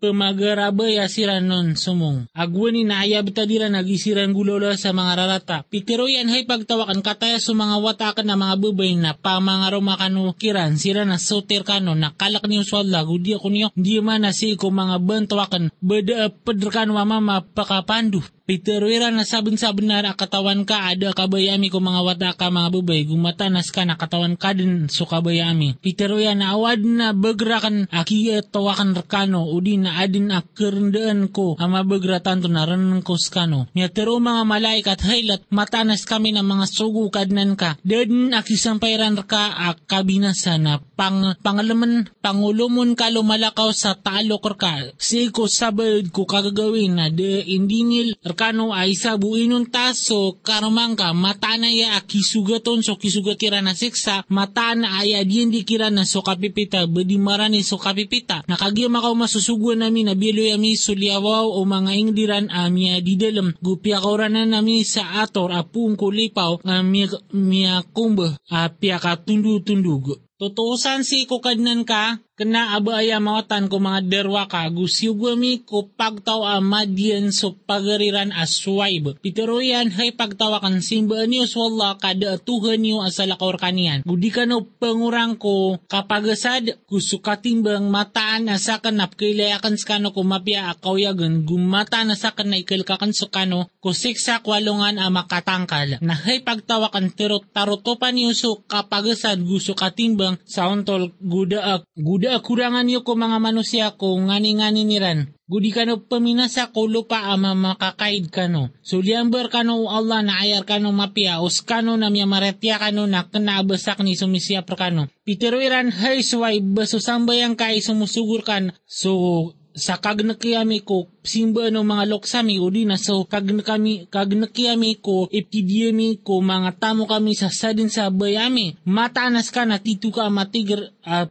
pamagar 0.00 0.58
rabay 0.60 0.98
asiran 1.02 1.44
nun 1.44 1.74
sumong. 1.76 2.30
Agwani 2.32 2.86
na 2.86 3.04
ayab 3.04 3.30
tadira 3.34 3.68
nagisiran 3.68 4.32
gulola 4.32 4.78
sa 4.78 4.94
mga 4.94 5.12
rarata. 5.18 5.58
Pitero 5.68 6.06
yan 6.08 6.30
hay 6.32 6.48
pagtawakan 6.56 7.04
kataya 7.04 7.36
sa 7.36 7.52
mga 7.52 7.76
watakan 7.84 8.24
na 8.24 8.40
mga 8.40 8.56
bubay 8.56 8.96
na 8.96 9.12
pamangaro 9.12 9.84
makano 9.84 10.32
kiran 10.32 10.80
sira 10.80 11.04
na 11.04 11.20
soter 11.20 11.60
kano 11.68 11.92
na 11.92 12.16
kalak 12.16 12.48
niyo 12.48 12.64
swalla 12.64 13.04
gudi 13.04 13.36
ako 13.36 13.52
niyo 13.52 13.68
di 13.76 14.00
man 14.00 14.24
na 14.24 14.32
si 14.32 14.56
ko 14.56 14.72
mga 14.72 14.96
bantawakan 15.04 15.68
beda 15.84 16.32
pedrekan 16.32 16.88
wama 16.88 17.20
mapakapandu 17.20 18.24
Piterwira 18.46 19.10
na 19.10 19.26
sabon 19.26 19.58
sa 19.58 19.74
benar 19.74 20.06
akatawan 20.06 20.62
ka 20.62 20.94
ada 20.94 21.10
kabayami 21.10 21.66
ko 21.66 21.82
mga 21.82 22.00
wata 22.06 22.30
ka 22.38 22.46
mga 22.46 22.70
bubay 22.70 23.02
gumatanas 23.02 23.74
ka 23.74 23.82
nakatawan 23.82 24.38
ka 24.38 24.54
din 24.54 24.86
so 24.86 25.02
kabayami. 25.02 25.74
Piterwira 25.82 26.30
na 26.38 26.54
awad 26.54 26.78
na 26.86 27.10
begrakan 27.10 27.90
aki 27.90 28.38
tawakan 28.46 28.94
rekano 28.94 29.50
udi 29.50 29.82
na 29.82 29.98
adin 29.98 30.30
akirndaan 30.30 31.34
ko 31.34 31.58
ama 31.58 31.82
begra 31.82 32.22
tanto 32.22 32.46
na 32.46 32.62
ranan 32.62 33.02
ko 33.02 33.18
skano. 33.18 33.66
Niya 33.74 33.90
tero 33.90 34.22
mga 34.22 34.46
malaikat 34.46 35.02
haylat 35.02 35.42
matanas 35.50 36.06
kami 36.06 36.30
na 36.30 36.46
mga 36.46 36.70
sugu 36.70 37.10
kadnan 37.10 37.58
ka. 37.58 37.74
Den 37.82 38.30
aki 38.30 38.54
sampairan 38.54 39.18
ka 39.26 39.74
akabinasa 39.74 40.54
na 40.54 40.78
pang 40.94 41.34
pangalaman 41.42 42.06
pangulumon 42.22 42.94
ka 42.94 43.10
lumalakaw 43.10 43.74
sa 43.74 43.98
talok 43.98 44.54
ka. 44.54 44.94
Siko 45.02 45.50
sabad 45.50 46.14
ko 46.14 46.30
kagagawin 46.30 46.94
na 46.94 47.10
de 47.10 47.42
indingil 47.42 48.14
kano 48.36 48.76
ay 48.76 48.92
sa 48.92 49.16
buinon 49.16 49.66
taso 49.72 50.36
karumang 50.44 50.92
ka 50.92 51.16
mata 51.16 51.56
na 51.56 51.72
ya 51.72 51.96
kisugaton 52.04 52.84
so 52.84 53.00
kisugatira 53.00 53.64
na 53.64 53.72
siksa 53.72 54.28
mata 54.28 54.76
na 54.76 55.00
ay 55.00 55.16
adien 55.16 55.48
di 55.48 55.64
kira 55.64 55.88
na 55.88 56.04
so 56.04 56.20
kapipita 56.20 56.84
bedi 56.84 57.16
marani 57.16 57.64
so 57.64 57.80
kapipita. 57.80 58.44
Nakagiyam 58.44 59.00
ako 59.00 59.16
masusuguan 59.16 59.80
namin 59.80 60.12
na 60.12 60.14
bilo 60.14 60.44
yami 60.44 60.76
suliawaw 60.76 61.48
o 61.56 61.64
mga 61.64 61.92
ingdiran 61.96 62.46
amia 62.52 63.00
didelem 63.00 63.56
gupia 63.64 63.98
kauran 63.98 64.36
na 64.36 64.44
nami 64.44 64.84
sa 64.84 65.24
ator 65.24 65.56
apung 65.56 65.96
kulipaw 65.96 66.60
amia 66.68 67.08
mia 67.32 67.80
kumba 67.96 68.36
apia 68.52 69.00
ka 69.00 69.16
tundu-tundug 69.16 70.20
Tutusan 70.36 71.00
si 71.00 71.24
kukadnan 71.24 71.88
ka, 71.88 72.20
kena 72.36 72.76
aba 72.76 73.00
aya 73.00 73.16
mawatan 73.16 73.72
ko 73.72 73.80
mga 73.80 74.04
derwa 74.04 74.44
ka, 74.44 74.68
gusyugami 74.68 75.64
ko 75.64 75.88
pagtaw 75.88 76.44
amadyan 76.60 77.32
so 77.32 77.56
pagariran 77.56 78.28
aswayb. 78.36 79.16
Pitero 79.24 79.64
yan, 79.64 79.88
hay 79.96 80.12
pagtawakan 80.12 80.84
simbaan 80.84 81.32
niyo 81.32 81.48
swalla 81.48 81.96
kada 81.96 82.36
atuhan 82.36 82.84
niyo 82.84 83.00
asalakor 83.00 83.56
kanian. 83.56 84.04
Gudi 84.04 84.28
ka 84.28 84.44
no 84.44 84.68
pangurang 84.68 85.40
ko, 85.40 85.80
kapagasad, 85.88 86.76
kusukatimbang 86.84 87.88
mataan 87.88 88.52
asa 88.52 88.84
kanap 88.84 89.16
kailayakan 89.16 89.80
skano 89.80 90.12
ko 90.12 90.20
mapya 90.20 90.68
akaw 90.68 91.00
yagan, 91.00 91.48
gumata 91.48 92.04
na 92.04 92.12
sa 92.12 92.36
kanay 92.36 92.68
ikalkakan 92.68 93.16
sukano, 93.16 93.72
kusiksa 93.80 94.44
kwalungan 94.44 95.00
a 95.00 95.08
makatangkal. 95.08 95.96
Na 96.04 96.12
hay 96.12 96.44
pagtawakan 96.44 97.16
tirot 97.16 97.48
tarotopan 97.56 98.20
niyo 98.20 98.36
so 98.36 98.60
kapagasad 98.68 99.40
gusukatimbang 99.40 100.26
bang 100.26 100.34
sa 100.42 100.66
ontol 100.66 101.14
guda 101.22 101.78
ak 101.78 101.80
guda 102.26 102.42
akurangan 102.42 102.90
yo 102.90 103.06
ko 103.06 103.14
mga 103.14 103.38
manusia 103.38 103.94
ko 103.94 104.18
ngani-ngani 104.18 104.82
niran 104.82 105.30
Gudi 105.46 105.70
kano 105.70 106.02
paminasa 106.02 106.74
ko 106.74 106.90
lupa 106.90 107.22
ama 107.30 107.54
makakaid 107.54 108.34
kano. 108.34 108.74
Suliamber 108.82 109.46
kano 109.46 109.86
Allah 109.86 110.18
na 110.26 110.42
ayar 110.42 110.66
kano 110.66 110.90
mapia 110.90 111.38
os 111.38 111.62
kano 111.62 111.94
na 111.94 112.10
miya 112.10 112.26
maretya 112.26 112.82
kano 112.82 113.06
na 113.06 113.30
kanabasak 113.30 114.02
ni 114.02 114.18
sumisiya 114.18 114.66
per 114.66 114.74
kano. 114.74 115.06
Pitero 115.22 115.62
iran 115.62 115.94
hay 115.94 116.26
suway 116.26 116.58
baso 116.58 116.98
sambayang 116.98 117.54
kay 117.54 117.78
sumusugur 117.78 118.42
kan 118.42 118.74
so 118.90 119.54
sa 119.76 120.00
kagnakiyami 120.00 120.80
ko 120.88 121.12
simba 121.20 121.68
no 121.68 121.84
mga 121.84 122.08
loksami 122.08 122.56
o 122.56 122.72
di 122.72 122.88
na 122.88 122.96
so 122.96 123.28
kagnakami 123.28 124.08
kagnakiyami 124.08 125.04
ko 125.04 125.28
epidiyami 125.28 126.24
ko 126.24 126.40
mga 126.40 126.80
tamo 126.80 127.04
kami 127.04 127.36
sa 127.36 127.52
sadin 127.52 127.92
sa 127.92 128.08
bayami 128.08 128.80
matanas 128.88 129.52
ka 129.52 129.68
na 129.68 129.76
titu 129.76 130.08
ka 130.08 130.32
matiger 130.32 130.95
uh, 131.06 131.26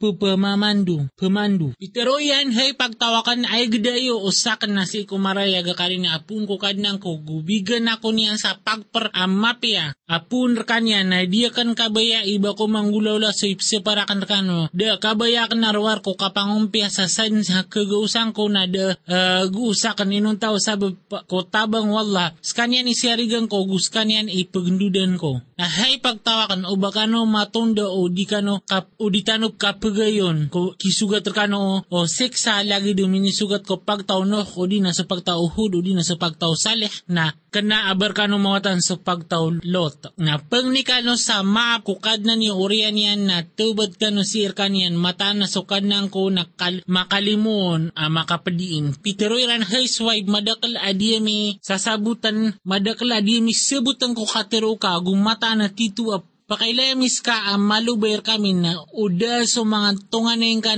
pamamandu 0.00 1.06
pemandu 1.14 1.76
pero 1.92 2.16
yan 2.16 2.50
hay 2.56 2.72
pagtawakan 2.72 3.44
ay 3.44 3.68
gdayo 3.68 4.24
usakan 4.24 4.80
na 4.80 4.84
si 4.88 5.04
kumaraya 5.04 5.60
gakari 5.60 6.00
na 6.00 6.16
apun 6.16 6.48
ko 6.48 6.56
kadnang 6.56 6.96
ko 6.98 7.20
gubigan 7.20 7.86
ako 7.92 8.16
niya 8.16 8.40
sa 8.40 8.56
pagper 8.56 9.12
amapya 9.12 9.92
apun 10.08 10.56
kanya 10.64 11.04
na 11.04 11.28
dia 11.28 11.52
kan 11.52 11.76
kabaya 11.76 12.24
iba 12.24 12.56
ko 12.56 12.64
manggulawla 12.66 13.30
so 13.36 13.44
ipseparakan 13.44 14.24
kano 14.24 14.72
da 14.72 14.96
kabaya 14.96 15.46
narwar 15.52 16.00
ko 16.00 16.16
kapangumpya 16.16 16.88
sa 16.88 17.06
sadin 17.06 17.44
sa 17.44 17.68
kagausan 17.68 18.32
ko 18.32 18.48
na 18.48 18.64
da 18.64 18.96
uh, 18.96 19.44
gusa 19.52 19.92
kaninong 19.92 20.40
tao 20.40 20.56
sabi 20.56 20.96
ko 21.28 21.44
tabang 21.44 21.92
wala 21.92 22.32
skanyan 22.40 22.88
isiarigan 22.88 23.46
ko 23.46 23.68
gus 23.68 23.92
kanyan 23.92 24.32
ipagdudan 24.32 25.20
ko 25.20 25.44
na 25.60 25.68
hay 25.68 26.00
pagtawakan 26.00 26.66
o 26.66 26.74
baka 26.80 27.04
no 27.06 27.28
matunda 27.28 27.86
o 27.86 28.08
di 28.08 28.24
kano 28.24 28.64
kap 28.64 28.93
o 28.98 29.10
di 29.10 29.22
tanong 29.26 29.56
kapagayon 29.58 30.48
ko 30.50 30.74
kisugat 30.78 31.26
kano 31.34 31.82
o 31.88 31.98
seksa 32.06 32.62
lagi 32.62 32.94
dumini 32.94 33.34
sugat 33.34 33.66
ko 33.66 33.82
pagtaw 33.82 34.22
no 34.26 34.42
o 34.44 34.62
di 34.66 34.78
na 34.78 34.94
sa 34.94 35.04
pagtaw 35.08 35.38
hud 35.40 35.76
o 35.76 35.80
di 35.82 35.92
na 35.94 36.02
sa 36.06 36.14
pagtaw 36.18 36.52
salih 36.54 36.90
na 37.10 37.34
kana 37.54 37.86
aber 37.94 38.10
kano 38.18 38.34
mawatan 38.42 38.82
sa 38.82 38.98
pagtaw 38.98 39.62
lot. 39.62 40.10
Na 40.18 40.42
pang 40.42 40.74
ni 40.74 40.82
kano 40.82 41.14
sa 41.14 41.46
maap 41.46 41.86
kukad 41.86 42.26
na 42.26 42.34
ni 42.34 42.50
urian 42.50 42.98
yan 42.98 43.30
na 43.30 43.46
tubad 43.46 43.94
kano 43.94 44.26
sir 44.26 44.58
kanyan 44.58 44.98
mata 44.98 45.30
na 45.30 45.46
sukad 45.46 45.86
nang 45.86 46.10
ko 46.10 46.26
na 46.34 46.50
kal- 46.58 46.82
makalimon 46.90 47.94
uh, 47.94 48.10
makapadiin. 48.10 48.98
Pitero 48.98 49.38
iran 49.38 49.62
housewife 49.62 50.26
madakal 50.26 50.74
adiyami 50.82 51.62
sasabutan 51.62 52.58
madakal 52.66 53.14
adiyami 53.14 53.54
sabutan 53.54 54.18
ko 54.18 54.26
katero 54.26 54.74
ka 54.74 54.98
gumata 54.98 55.54
na 55.54 55.70
titu 55.70 56.10
a 56.10 56.18
pakailamis 56.44 57.24
ka 57.24 57.56
ang 57.56 57.64
malubayar 57.64 58.20
kami 58.20 58.52
na 58.52 58.76
uda 58.92 59.48
so 59.48 59.64
mga 59.64 59.96
tunganin 60.12 60.60
ka 60.60 60.76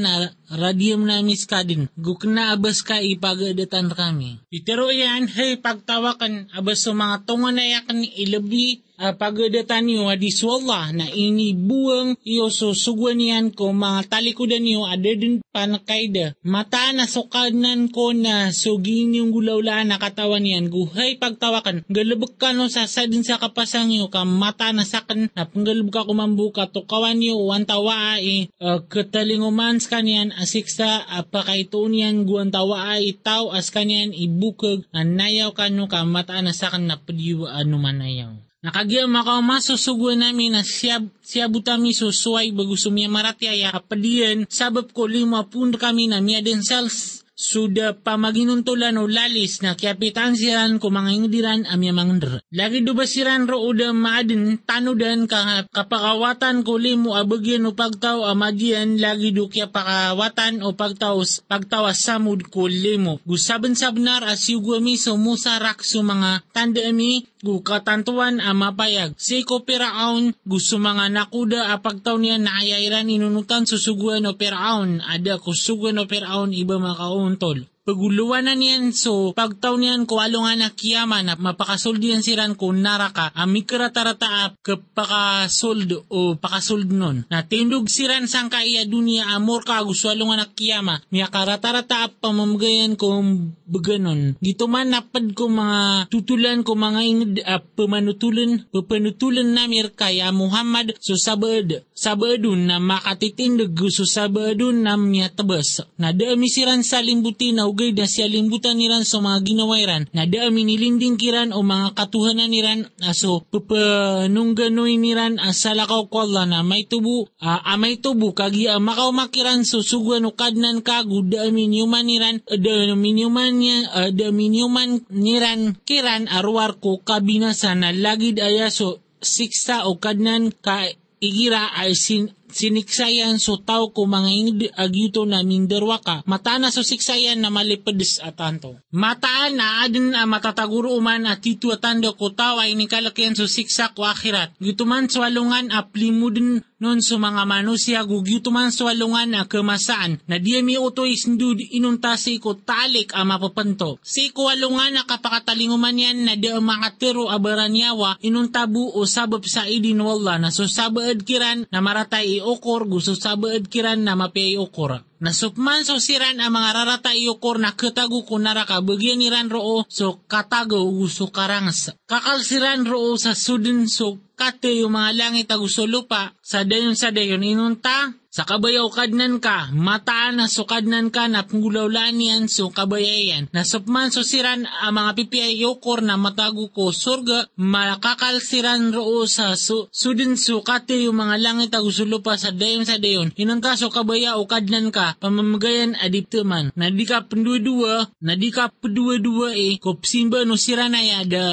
radium 0.50 1.06
na 1.06 1.22
mis 1.22 1.44
ka 1.44 1.66
din. 1.66 1.90
Gukna 1.98 2.54
abas 2.54 2.82
ka 2.82 3.02
ipagadatan 3.02 3.90
kami. 3.92 4.42
Pero 4.66 4.90
yan, 4.90 5.26
hey, 5.30 5.59
pagtawakan 5.59 6.50
abas 6.54 6.87
so 6.87 6.94
mga 6.94 7.26
tunganayakan 7.26 8.02
ilabi 8.02 8.87
uh, 9.00 9.14
pagadatan 9.14 9.87
niyo 9.87 10.09
adiswalla 10.09 10.92
na 10.92 11.06
inibuang 11.09 12.16
iyo 12.24 12.48
so 12.48 12.72
sugwan 12.72 13.20
niyan 13.20 13.52
ko 13.52 13.72
mga 13.72 14.09
talikudan 14.11 14.64
niyo 14.64 14.85
ada 14.88 15.12
din 15.12 15.40
panakaida. 15.52 16.37
Mata 16.44 16.92
na 16.92 17.09
sukanan 17.09 17.88
ko 17.92 18.12
na 18.12 18.52
sugin 18.52 19.16
yung 19.16 19.32
gulawlaan 19.32 19.88
na 19.88 19.96
katawan 19.96 20.44
niyan. 20.44 20.68
Guhay 20.68 21.16
pagtawakan. 21.16 21.88
Galabag 21.88 22.37
ka 22.37 22.52
no 22.52 22.68
sa 22.68 22.85
sadin 22.85 23.24
sa 23.24 23.40
kapasang 23.40 23.88
niyo 23.88 24.12
ka 24.12 24.24
mata 24.28 24.72
na 24.72 24.85
sakan 24.85 25.32
na 25.32 25.48
panggalab 25.48 25.88
ka 25.88 26.04
kumambuka 26.04 26.68
to 26.68 26.85
kawan 26.85 27.20
niyo 27.20 27.40
wantawa 27.40 28.20
ay 28.20 28.52
uh, 28.61 28.85
katalinguman 28.85 29.80
sa 29.80 29.98
kanyan 30.00 30.36
asiksa 30.37 31.09
apakaitunian 31.09 32.29
guan 32.29 32.53
tawa 32.53 32.94
ay 32.94 33.16
itaw 33.16 33.51
as 33.57 33.72
kanyan 33.72 34.12
ibukag 34.12 34.85
anayaw 34.92 35.51
kano 35.57 35.88
ka 35.88 36.05
na 36.07 36.53
sakan 36.53 36.87
na 36.87 36.96
padiwa 37.01 37.57
ano 37.57 37.77
manayaw. 37.81 38.33
Nakagiyam 38.64 39.12
makaw 39.12 39.44
masusuguan 39.44 40.27
namin 40.27 40.57
na 40.57 40.66
siyab, 40.66 41.07
siyabutami 41.22 41.94
susuway 41.94 42.51
bago 42.51 42.75
sumya 42.75 43.07
maratyaya 43.07 43.70
kapadiyan 43.70 44.49
sabab 44.51 44.90
ko 44.90 45.07
lima 45.07 45.46
pun 45.46 45.70
kami 45.70 46.11
na 46.11 46.18
miya 46.18 46.42
din 46.42 46.64
sales 46.64 47.25
suda 47.37 47.92
pamaginuntulan 47.92 48.96
o 48.96 49.05
lalis 49.05 49.61
na 49.61 49.77
kiapitan 49.77 50.33
siran 50.33 50.81
ko 50.81 50.88
mga 50.88 51.11
ingdiran 51.12 51.62
amya 51.68 51.92
mangder. 51.92 52.40
Lagi 52.49 52.81
do 52.81 52.96
basiran 52.96 53.44
ro 53.44 53.61
uda 53.61 53.92
maadin 53.92 54.57
tanudan 54.64 55.29
ka 55.29 55.68
kapakawatan 55.68 56.64
ko 56.64 56.81
limo 56.81 57.12
abagyan 57.12 57.68
o 57.68 57.77
pagtaw 57.77 58.25
amagyan 58.33 58.96
lagi 58.96 59.37
do 59.37 59.53
kya 59.53 59.68
pakawatan 59.68 60.64
o 60.64 60.72
pagtaw 60.72 61.20
pagtawas 61.44 62.01
samud 62.01 62.49
ko 62.49 62.64
limo. 62.72 63.20
Gusaban 63.29 63.77
sabnar 63.77 64.25
as 64.25 64.49
yugwami 64.49 64.96
so 64.96 65.20
musarak 65.20 65.85
so 65.85 66.01
mga 66.01 66.40
tanda 66.57 66.81
ami 66.88 67.29
gu 67.44 67.61
katantuan 67.61 68.40
a 68.40 68.57
mapayag. 68.57 69.12
Si 69.20 69.44
ko 69.44 69.61
piraon 69.61 70.33
gusto 70.49 70.81
mga 70.81 71.12
nakuda 71.12 71.70
a 71.70 71.85
pagtaw 71.85 72.16
niya 72.16 72.40
na 72.40 72.64
ayairan 72.64 73.12
inunutan 73.12 73.68
susuguan 73.68 74.25
o 74.25 74.35
piraon 74.40 75.05
ada 75.05 75.37
kusuguan 75.37 76.01
o 76.01 76.09
piraon 76.09 76.57
iba 76.57 76.81
makauntol. 77.26 77.66
Paguluan 77.87 78.51
na 78.51 78.59
niyan 78.59 78.90
so, 78.90 79.31
pagtaw 79.31 79.79
niyan 79.79 80.11
ko 80.11 80.18
alo 80.18 80.42
nga 80.42 80.59
na 80.59 80.75
kiyama 80.75 81.22
na 81.22 81.38
mapakasoldian 81.38 82.18
siran 82.18 82.59
ko 82.59 82.75
naraka, 82.75 83.31
amikra 83.31 83.94
tarataap 83.94 84.59
kapakasold 84.59 85.94
o 86.11 86.35
pakasold 86.35 86.90
nun. 86.90 87.22
Na 87.31 87.46
tindog 87.46 87.87
siran 87.87 88.27
sang 88.27 88.51
kaya 88.51 88.83
dunia 88.90 89.31
amor 89.38 89.62
ka 89.62 89.87
gusto 89.87 90.11
alo 90.11 90.27
nga 90.35 90.42
na 90.42 90.46
kiyama, 90.51 90.99
miya 91.14 91.31
karatarataap 91.31 92.18
pamamagayan 92.18 92.99
ko 92.99 93.22
baganon. 93.70 94.35
Dito 94.42 94.66
man 94.66 94.90
napad 94.90 95.31
ko 95.38 95.46
mga 95.46 96.11
tutulan 96.11 96.66
ko 96.66 96.75
mga 96.75 97.01
ingid 97.07 97.35
uh, 97.46 97.62
pamanutulan, 97.79 98.66
papanutulan 98.75 99.46
na 99.46 99.70
kaya 99.94 100.35
Muhammad 100.35 100.99
so 100.99 101.14
sabad, 101.14 101.87
sabadun 101.94 102.66
na 102.66 102.83
makatitindag 102.83 103.79
gusto 103.79 104.03
sabadun 104.03 104.83
na 104.83 104.99
miya 104.99 105.31
tabas. 105.31 105.87
Na 106.03 106.11
dami 106.11 106.51
siran 106.51 106.83
sa 106.83 106.99
limbuti 106.99 107.55
na 107.76 107.84
ugay 107.84 107.92
na 107.92 108.08
siya 108.08 108.24
limbutan 108.32 108.80
niran 108.80 109.04
sa 109.04 109.20
mga 109.20 109.44
ginawairan 109.44 110.08
na 110.16 110.24
da 110.24 110.48
minilinding 110.48 111.20
kiran 111.20 111.52
o 111.52 111.60
mga 111.60 111.92
katuhanan 111.92 112.48
niran 112.48 112.88
aso 113.04 113.44
papanungganoy 113.52 114.96
niran 114.96 115.36
asalakaw 115.36 116.08
ko 116.08 116.24
Allah 116.24 116.48
na 116.48 116.64
may 116.64 116.88
tubo 116.88 117.28
uh, 117.44 117.60
amay 117.68 118.00
tubo 118.00 118.32
kagi 118.32 118.64
uh, 118.72 118.80
makaw 118.80 119.12
makiran 119.12 119.60
so 119.68 119.84
suguan 119.84 120.24
ukadnan 120.24 120.80
ka 120.80 121.04
guda 121.04 121.52
minyuman 121.52 122.08
niran 122.08 122.40
da 122.48 122.96
minyuman 122.96 123.52
niya 123.60 123.78
uh, 123.92 124.08
da 124.08 124.32
minyuman 124.32 125.04
niran 125.12 125.76
kiran 125.84 126.32
arwar 126.32 126.80
ko 126.80 127.04
kabinasa 127.04 127.76
na 127.76 127.92
lagid 127.92 128.40
ayaso 128.40 129.04
siksa 129.20 129.84
o 129.84 130.00
kadnan 130.00 130.48
ka 130.64 130.88
igira 131.20 131.76
ay 131.76 131.92
sin 131.92 132.32
siniksayan 132.56 133.36
so 133.36 133.60
tao 133.60 133.92
ko 133.92 134.08
mga 134.08 134.30
ingid 134.32 134.60
agyuto 134.72 135.28
na 135.28 135.44
minderwa 135.44 136.00
ka 136.00 136.24
mata 136.24 136.56
na 136.56 136.72
so 136.72 136.80
siksayan 136.80 137.36
na 137.44 137.52
malipedes 137.52 138.16
atanto 138.24 138.80
mataan 138.96 139.60
na 139.60 139.84
adin 139.84 140.16
a 140.16 140.24
matataguro 140.24 140.96
uman 140.96 141.28
at 141.28 141.44
titu 141.44 141.68
atando 141.68 142.16
ko 142.16 142.32
tao 142.32 142.56
ay 142.56 142.72
nikalakyan 142.72 143.36
so 143.36 143.44
siksa 143.46 143.92
ko 143.92 144.02
akhirat. 144.08 144.56
Gituman 144.58 145.06
so 145.12 145.20
alungan 145.20 145.68
aplimudin 145.70 146.64
non 146.76 147.00
so 147.00 147.16
mga 147.16 147.48
manusia 147.48 148.04
gugyutuman 148.04 148.68
so 148.68 148.84
alungan 148.84 149.32
na 149.32 149.48
kemasaan 149.48 150.20
na 150.28 150.36
diya 150.36 150.60
mi 150.60 150.76
utoy 150.76 151.16
sindud 151.16 151.56
inuntasi 151.56 152.36
ko 152.36 152.52
talik 152.52 153.16
a 153.16 153.24
mapapanto. 153.24 153.96
Si 154.04 154.28
ko 154.28 154.52
alungan 154.52 154.92
na 154.92 155.08
kapakatalinguman 155.08 155.96
yan 155.96 156.28
na 156.28 156.34
di 156.36 156.52
makatiro 156.52 157.32
abaranyawa 157.32 158.20
inuntabu 158.20 158.92
o 158.92 159.08
sabab 159.08 159.40
sa 159.48 159.64
idin 159.64 160.04
wala 160.04 160.36
na 160.36 160.52
so 160.52 160.68
sabaad 160.68 161.24
kiran 161.24 161.64
na 161.72 161.80
maratay 161.80 162.44
iokor 162.44 162.84
gusto 162.84 163.16
sabaad 163.16 163.72
kiran 163.72 164.04
na 164.04 164.12
mapiyay 164.12 164.60
okor. 164.60 165.00
Nasupman 165.16 165.81
so 165.88 165.96
siran 165.96 166.37
ang 166.44 166.52
mga 166.52 166.70
rarata 166.76 167.12
iukor 167.16 167.57
na 167.57 167.72
katago 167.72 168.20
ko 168.29 168.37
naraka 168.37 168.85
bagyan 168.85 169.24
niran 169.24 169.48
roo 169.48 169.88
so 169.88 170.20
katago 170.29 170.85
gusto 170.92 171.33
karangas. 171.33 171.96
Kakalsiran 172.05 172.85
roo 172.85 173.16
sa 173.16 173.33
sudin 173.33 173.88
so 173.88 174.20
kate 174.37 174.76
yung 174.76 174.92
mga 174.92 175.16
langit 175.16 175.48
agusto 175.48 175.88
lupa 175.88 176.37
sa 176.44 176.68
dayon 176.68 176.92
sa 176.92 177.09
dayon 177.09 177.40
inunta 177.40 178.12
sa 178.37 178.44
kabayaw 178.44 178.92
kadnan 178.92 179.40
ka, 179.40 179.72
mataan 179.72 180.37
na 180.37 180.44
sukadnan 180.44 181.09
ka 181.09 181.25
na 181.25 181.49
punggulawlaan 181.49 182.20
yan 182.20 182.53
so 182.53 182.68
kabayayan. 182.68 183.49
Nasupman 183.49 184.12
so 184.12 184.20
siran 184.20 184.68
ang 184.68 184.92
mga 184.92 185.16
pipiyay 185.16 185.57
yokor 185.57 186.05
na 186.05 186.20
matago 186.20 186.68
ko 186.68 186.92
surga, 186.92 187.49
makakalsiran 187.57 188.92
roo 188.92 189.25
sa 189.25 189.57
su, 189.57 189.88
sudin 189.88 190.37
sukate 190.37 191.01
yung 191.01 191.16
mga 191.16 191.40
langit 191.40 191.72
agusulo 191.72 192.20
pa 192.20 192.37
sa 192.37 192.53
dayon 192.53 192.85
sa 192.85 193.01
dayon. 193.01 193.33
Inunta 193.40 193.72
so 193.72 193.88
kabaya 193.88 194.37
o 194.37 194.44
kadnan 194.44 194.92
ka, 194.92 195.16
pamamagayan 195.16 195.96
adiptaman. 195.96 196.77
Na 196.77 196.92
di 196.92 197.09
ka 197.09 197.25
pendua-dua, 197.25 198.20
na 198.20 198.37
di 198.37 198.53
ka 198.53 198.68
pendua-dua 198.68 199.57
eh, 199.57 199.81
kopsimba 199.81 200.44
no 200.44 200.61
siran 200.61 200.92
na 200.92 201.01
ya, 201.01 201.25
da 201.25 201.44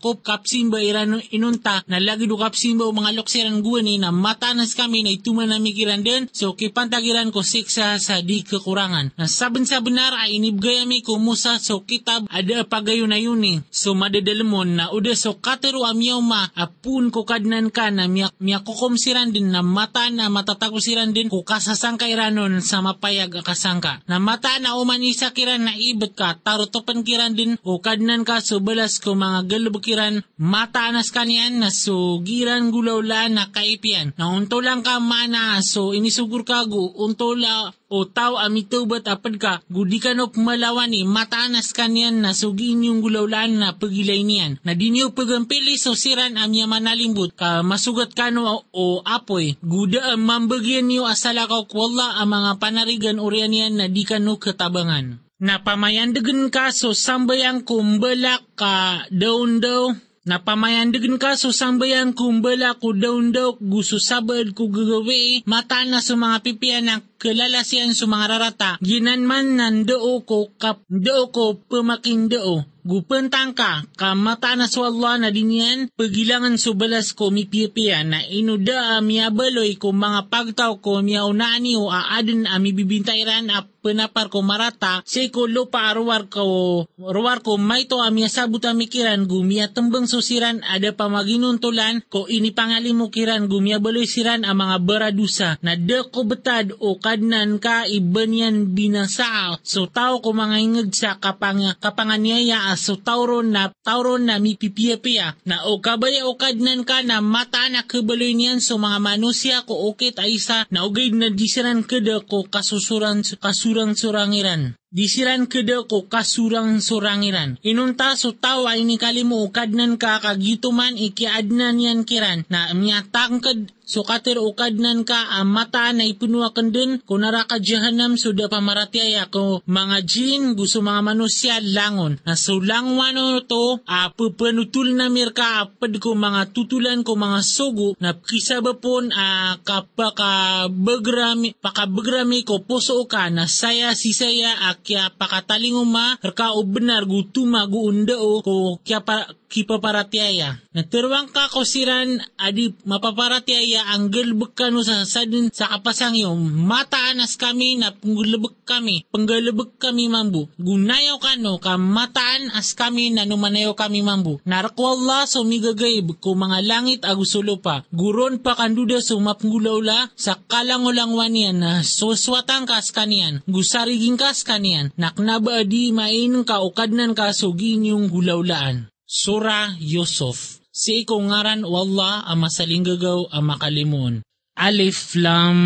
kop 0.00 0.24
kapsimba 0.24 0.80
irano 0.80 1.20
inunta, 1.36 1.84
na 1.84 2.00
lagi 2.00 2.24
do 2.24 2.40
kapsimba 2.40 2.88
o 2.88 2.96
mga 2.96 3.12
loksiran 3.12 3.60
guwan 3.60 3.92
eh, 3.92 4.00
na 4.00 4.08
matanas 4.08 4.72
kami 4.72 5.04
na 5.04 5.12
ituman 5.12 5.52
na 5.52 5.60
mikiran 5.60 6.00
din, 6.00 6.29
So 6.30 6.54
kipantagiran 6.54 7.34
ko 7.34 7.42
siksa 7.42 7.98
sa 7.98 8.22
di 8.22 8.46
kekurangan. 8.46 9.18
Na 9.18 9.26
saben 9.26 9.66
sa 9.66 9.82
benar 9.82 10.14
ay 10.14 10.38
inibgayami 10.38 11.02
ko 11.02 11.18
musa 11.18 11.58
so 11.58 11.82
kitab 11.82 12.30
ada 12.30 12.62
pagayo 12.62 13.04
na 13.10 13.18
yun 13.18 13.42
eh. 13.42 13.58
So 13.74 13.98
madadalamon 13.98 14.78
na 14.78 14.84
uda 14.94 15.18
so 15.18 15.34
katero 15.42 15.82
amyaw 15.82 16.22
ma 16.22 16.46
apun 16.54 17.10
ko 17.10 17.26
kadnan 17.26 17.74
ka 17.74 17.90
na 17.90 18.06
miyak 18.06 18.30
miyakukom 18.38 18.94
siran 18.94 19.34
din 19.34 19.50
na 19.50 19.66
mata 19.66 20.06
na 20.14 20.30
matatakusiran 20.30 21.10
din 21.10 21.26
ko 21.26 21.42
kasasangka 21.42 22.06
iranon 22.06 22.62
sa 22.62 22.78
mapayag 22.78 23.42
kasangka. 23.42 23.98
Na 24.06 24.22
mata 24.22 24.54
na 24.62 24.78
uman 24.78 25.02
isa 25.02 25.34
kiran 25.34 25.66
na 25.66 25.74
ibet 25.74 26.14
ka 26.14 26.38
tarutopan 26.38 27.02
kiran 27.02 27.34
din 27.34 27.58
o 27.66 27.82
kadnan 27.82 28.22
ka 28.22 28.38
so 28.38 28.62
balas 28.62 29.02
ko 29.02 29.18
mga 29.18 29.50
galabukiran 29.50 30.22
mata 30.38 30.94
anas 30.94 31.10
kanyan 31.10 31.58
na 31.58 31.74
so 31.74 32.22
giran 32.22 32.70
gulawla 32.70 33.26
na 33.26 33.50
kaipian. 33.50 34.14
Na 34.14 34.30
unto 34.30 34.62
lang 34.62 34.86
ka 34.86 35.02
mana 35.02 35.58
so 35.64 35.90
inis 35.90 36.19
sugur 36.20 36.44
kago 36.44 36.92
untola 37.00 37.72
o 37.88 38.04
tao 38.04 38.36
amitubat 38.36 39.08
apad 39.08 39.40
ka 39.40 39.52
gudikan 39.72 40.20
op 40.20 40.36
malawani 40.36 41.08
matanas 41.08 41.72
kanyan 41.72 42.20
na 42.20 42.36
sugin 42.36 42.84
yung 42.84 43.00
gulaulaan 43.00 43.56
na 43.56 43.72
pagilay 43.72 44.20
niyan. 44.20 44.60
Na 44.60 44.76
dinyo 44.76 45.16
pagampili 45.16 45.80
so 45.80 45.96
siran 45.96 46.36
amya 46.36 46.68
manalimbut 46.68 47.32
ka 47.32 47.64
masugat 47.64 48.12
kano 48.12 48.68
o 48.68 49.00
apoy. 49.00 49.56
Guda 49.64 50.12
ang 50.12 50.28
mambagyan 50.28 50.92
niyo 50.92 51.08
asala 51.08 51.48
ka 51.48 51.64
kwalla 51.64 52.20
ang 52.20 52.28
mga 52.36 52.52
panarigan 52.60 53.16
orian 53.16 53.56
yan 53.56 53.80
na 53.80 53.88
di 53.88 54.04
kano 54.04 54.36
katabangan. 54.36 55.24
Na 55.40 55.64
pamayandagan 55.64 56.52
ka 56.52 56.68
so 56.68 56.92
sambayang 56.92 57.64
kumbalak 57.64 58.44
ka 58.60 59.08
daun 59.08 59.64
daw 59.64 59.96
Napamayandagan 60.30 61.18
ka 61.18 61.34
so 61.34 61.50
sambayan 61.50 62.14
kumbala 62.14 62.78
ko 62.78 62.94
daun 62.94 63.34
daw 63.34 63.58
gusto 63.58 63.98
sabad 63.98 64.54
ko 64.54 64.70
gagawi 64.70 65.42
mata 65.42 65.82
na 65.82 65.98
sa 65.98 66.14
mga 66.14 66.38
pipian 66.46 66.86
na 67.20 67.36
kalalasian 67.36 67.92
sa 67.92 68.08
mga 68.08 68.24
rarata. 68.32 68.70
Ginanman 68.80 69.60
nan 69.60 69.84
doo 69.84 70.24
ko 70.24 70.48
kap 70.56 70.80
doo 70.88 71.28
ko 71.28 71.60
pemakin 71.68 72.32
doo. 72.32 72.64
Gupentang 72.80 73.52
ka, 73.52 73.84
kamata 73.92 74.56
na 74.56 74.64
sa 74.64 74.88
Allah 74.88 75.20
na 75.20 75.28
dinyan, 75.28 75.92
pagilangan 76.00 76.56
subalas 76.56 77.12
ko 77.12 77.28
mipipian 77.28 78.08
na 78.08 78.24
inuda 78.24 79.04
miabaloy 79.04 79.76
ko 79.76 79.92
mga 79.92 80.32
pagtaw 80.32 80.80
ko 80.80 81.04
miaunani 81.04 81.76
o 81.76 81.92
aadin 81.92 82.48
ami 82.48 82.72
bibintairan 82.72 83.52
a 83.52 83.68
penapar 83.84 84.32
ko 84.32 84.40
marata, 84.40 85.04
say 85.04 85.28
ko 85.28 85.44
lupa 85.44 85.92
arwar 85.92 86.32
ko, 86.32 86.88
arwar 87.04 87.44
ko 87.44 87.60
may 87.60 87.84
to 87.84 88.00
amia 88.00 88.32
sabut 88.32 88.64
amikiran 88.64 89.28
gumia 89.28 89.68
tembang 89.68 90.08
susiran 90.08 90.64
ada 90.64 90.96
pamaginuntulan 90.96 92.00
ko 92.08 92.32
ini 92.32 92.52
pangalimukiran 92.56 93.44
gumia 93.44 93.76
baloy 93.76 94.08
siran 94.08 94.48
ang 94.48 94.56
mga 94.56 94.76
baradusa. 94.84 95.60
Na 95.60 95.76
de 95.76 96.00
ko 96.08 96.24
betad 96.24 96.72
o 96.80 96.96
kadnan 97.10 97.58
ka 97.58 97.90
ibanyan 97.90 98.70
binasa. 98.70 99.58
So 99.66 99.90
tao 99.90 100.22
ko 100.22 100.30
mga 100.30 100.56
ingag 100.62 100.90
sa 100.94 101.18
kapang, 101.18 101.74
kapanganyaya. 101.82 102.70
Aso 102.70 103.02
tauron 103.02 103.50
na 103.50 103.74
tauron 103.82 104.30
na 104.30 104.38
mipipiya 104.38 105.34
na 105.42 105.66
o 105.66 105.82
kabaya 105.82 106.22
o 106.22 106.38
kadnan 106.38 106.86
ka 106.86 107.02
na 107.02 107.18
mata 107.18 107.66
na 107.66 107.82
kabaloy 107.82 108.38
niyan. 108.38 108.62
So 108.62 108.78
mga 108.78 109.02
manusia 109.02 109.66
ko 109.66 109.90
okit 109.90 110.22
ay 110.22 110.38
isa 110.38 110.70
na 110.70 110.86
ugay 110.86 111.10
na 111.10 111.34
disiran 111.34 111.82
kada 111.82 112.22
ko 112.22 112.46
kasusuran 112.46 113.26
kasurang 113.42 113.98
surangiran. 113.98 114.78
Disiran 114.90 115.46
kada 115.46 115.86
ko 115.86 116.10
kasurang 116.10 116.82
surangiran. 116.82 117.62
Inunta 117.62 118.18
so 118.18 118.34
tao 118.34 118.66
ay 118.66 118.82
ni 118.82 118.98
kalimu 118.98 119.46
kadnan 119.54 119.94
ka 119.94 120.18
kagituman 120.18 120.98
ikiadnan 120.98 121.78
yan 121.78 122.02
kiran 122.02 122.42
na 122.50 122.74
miyatang 122.74 123.38
kad 123.38 123.70
so 123.90 124.06
kater 124.06 124.38
ukadnan 124.38 125.02
ka 125.02 125.34
ang 125.34 125.50
mata 125.50 125.90
na 125.90 126.06
ipunuakan 126.06 126.70
din 126.70 126.90
kung 127.02 127.26
naraka 127.26 127.58
jahanam 127.58 128.14
suda 128.14 128.46
pamaratiaya 128.46 129.26
ko 129.34 129.66
mga 129.66 129.98
jin 130.06 130.54
gusto 130.54 130.78
mga 130.78 131.02
manusia 131.02 131.58
langon 131.58 132.22
na 132.22 132.38
so 132.38 132.62
langwano 132.62 133.42
to 133.42 133.82
a 133.90 134.14
pupanutul 134.14 134.94
na 134.94 135.10
mirka 135.10 135.66
apad 135.66 135.98
ko 135.98 136.14
mga 136.14 136.54
tutulan 136.54 137.02
ko 137.02 137.18
mga 137.18 137.42
sugo 137.42 137.98
na 137.98 138.14
kisaba 138.14 138.78
pon 138.78 139.10
a 139.10 139.58
kapaka 139.58 140.70
begrami 140.70 141.58
pakabegrami 141.58 142.46
ko 142.46 142.62
puso 142.62 143.02
ka 143.10 143.26
na 143.26 143.50
saya 143.50 143.90
si 143.98 144.14
saya 144.14 144.70
a 144.80 144.84
kya 144.86 145.12
pakatalinguma 145.12 146.16
rka 146.24 146.56
o 146.56 146.64
benar 146.64 147.04
gutuma 147.04 147.68
guunda 147.68 148.16
o 148.16 148.40
ko 148.40 148.80
kya 148.80 149.04
pa, 149.04 149.28
kipaparatiaya. 149.50 150.62
Nagtirwang 150.70 151.34
ka 151.34 151.50
siran 151.66 152.22
adi 152.38 152.70
mapaparatiaya 152.86 153.90
ang 153.90 154.06
galbek 154.14 154.54
kano 154.54 154.86
sa 154.86 155.02
sadin 155.02 155.50
sa 155.50 155.66
kapasang 155.66 156.14
yung 156.14 156.38
mataanas 156.64 157.34
kami 157.34 157.82
na 157.82 157.90
punggulabek 157.90 158.62
kami, 158.62 159.02
panggalabek 159.10 159.82
kami 159.82 160.06
mambu. 160.06 160.46
Gunayaw 160.54 161.18
kano 161.18 161.58
ka 161.58 161.74
mataan 161.74 162.54
as 162.54 162.78
kami 162.78 163.10
na 163.10 163.26
numanayaw 163.26 163.74
kami 163.74 164.06
mambu. 164.06 164.38
Narako 164.46 164.94
Allah 164.94 165.26
so 165.26 165.42
migagayb 165.42 166.22
ko 166.22 166.38
mga 166.38 166.62
langit 166.62 167.00
agusulo 167.02 167.58
pa. 167.58 167.82
Guron 167.90 168.38
pa 168.38 168.54
kanduda 168.54 169.02
so 169.02 169.18
mapunggulawla 169.18 170.14
sa 170.14 170.38
kalangolangwan 170.38 171.34
yan 171.34 171.58
na 171.58 171.72
suswatang 171.82 172.70
kas 172.70 172.94
kanian. 172.94 173.42
Gusariging 173.50 174.14
kas 174.14 174.46
kanian. 174.46 174.94
Naknaba 174.94 175.66
adi 175.66 175.90
main 175.90 176.46
ka 176.46 176.62
ukadnan 176.62 177.18
ka 177.18 177.34
so 177.34 177.50
ginyong 177.50 178.06
gulawlaan. 178.06 178.89
Sura 179.10 179.74
Yusuf. 179.82 180.62
Si 180.70 181.02
ikaw 181.02 181.18
ngaran 181.18 181.66
wala 181.66 182.22
ang 182.30 182.46
masalinggagaw 182.46 183.34
ang 183.34 183.42
makalimun. 183.42 184.22
Alif 184.54 185.18
Lam 185.18 185.58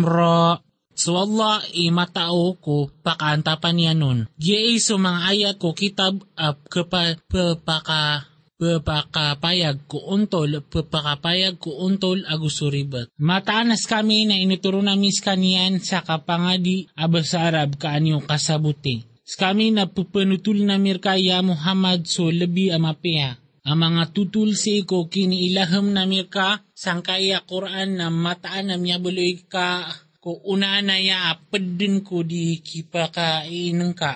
Ra. 0.00 0.56
So 0.96 1.20
Allah 1.20 1.60
imatao 1.76 2.56
ko 2.64 2.88
pakanta 3.04 3.60
pa 3.60 3.76
niya 3.76 3.92
nun. 3.92 4.24
Giyay 4.40 4.80
so 4.80 4.96
mga 4.96 5.20
ayat 5.36 5.60
ko 5.60 5.76
kitab 5.76 6.24
up 6.32 6.64
kapa 6.72 7.20
paka 7.60 8.24
pagpakapayag 8.62 9.90
ko 9.90 10.16
untol, 10.16 10.62
pagpakapayag 10.64 11.58
ko 11.58 11.82
untol 11.82 12.22
agusuribat. 12.24 13.10
Mataanas 13.18 13.90
kami 13.90 14.24
na 14.30 14.38
inuturo 14.38 14.78
namin 14.80 15.10
kaniyan 15.12 15.82
sa 15.82 16.00
kapangadi 16.06 16.86
abas 16.94 17.34
sa 17.34 17.50
Arab 17.50 17.76
kasabuti. 17.76 19.11
Kami 19.32 19.72
na 19.72 19.88
pupanutul 19.88 20.62
na 20.62 20.76
mirkaya 20.76 21.40
Muhammad 21.40 22.04
so 22.04 22.28
lebi 22.28 22.68
amapea. 22.68 23.40
Ang 23.62 23.78
mga 23.78 24.10
tutul 24.10 24.58
si 24.58 24.82
ko 24.82 25.06
kini 25.06 25.46
ilaham 25.46 25.94
na 25.94 26.02
mirka 26.02 26.66
sangkaya 26.74 27.46
Quran 27.46 28.02
na 28.02 28.10
mataan 28.10 28.74
na 28.74 28.76
miyabuloy 28.76 29.46
ka 29.46 29.86
ko 30.22 30.38
una 30.46 30.78
na 30.82 31.02
ya 31.02 31.34
apedin 31.34 32.02
ko 32.06 32.22
di 32.22 32.62
kipa 32.62 33.10
ka. 33.10 33.46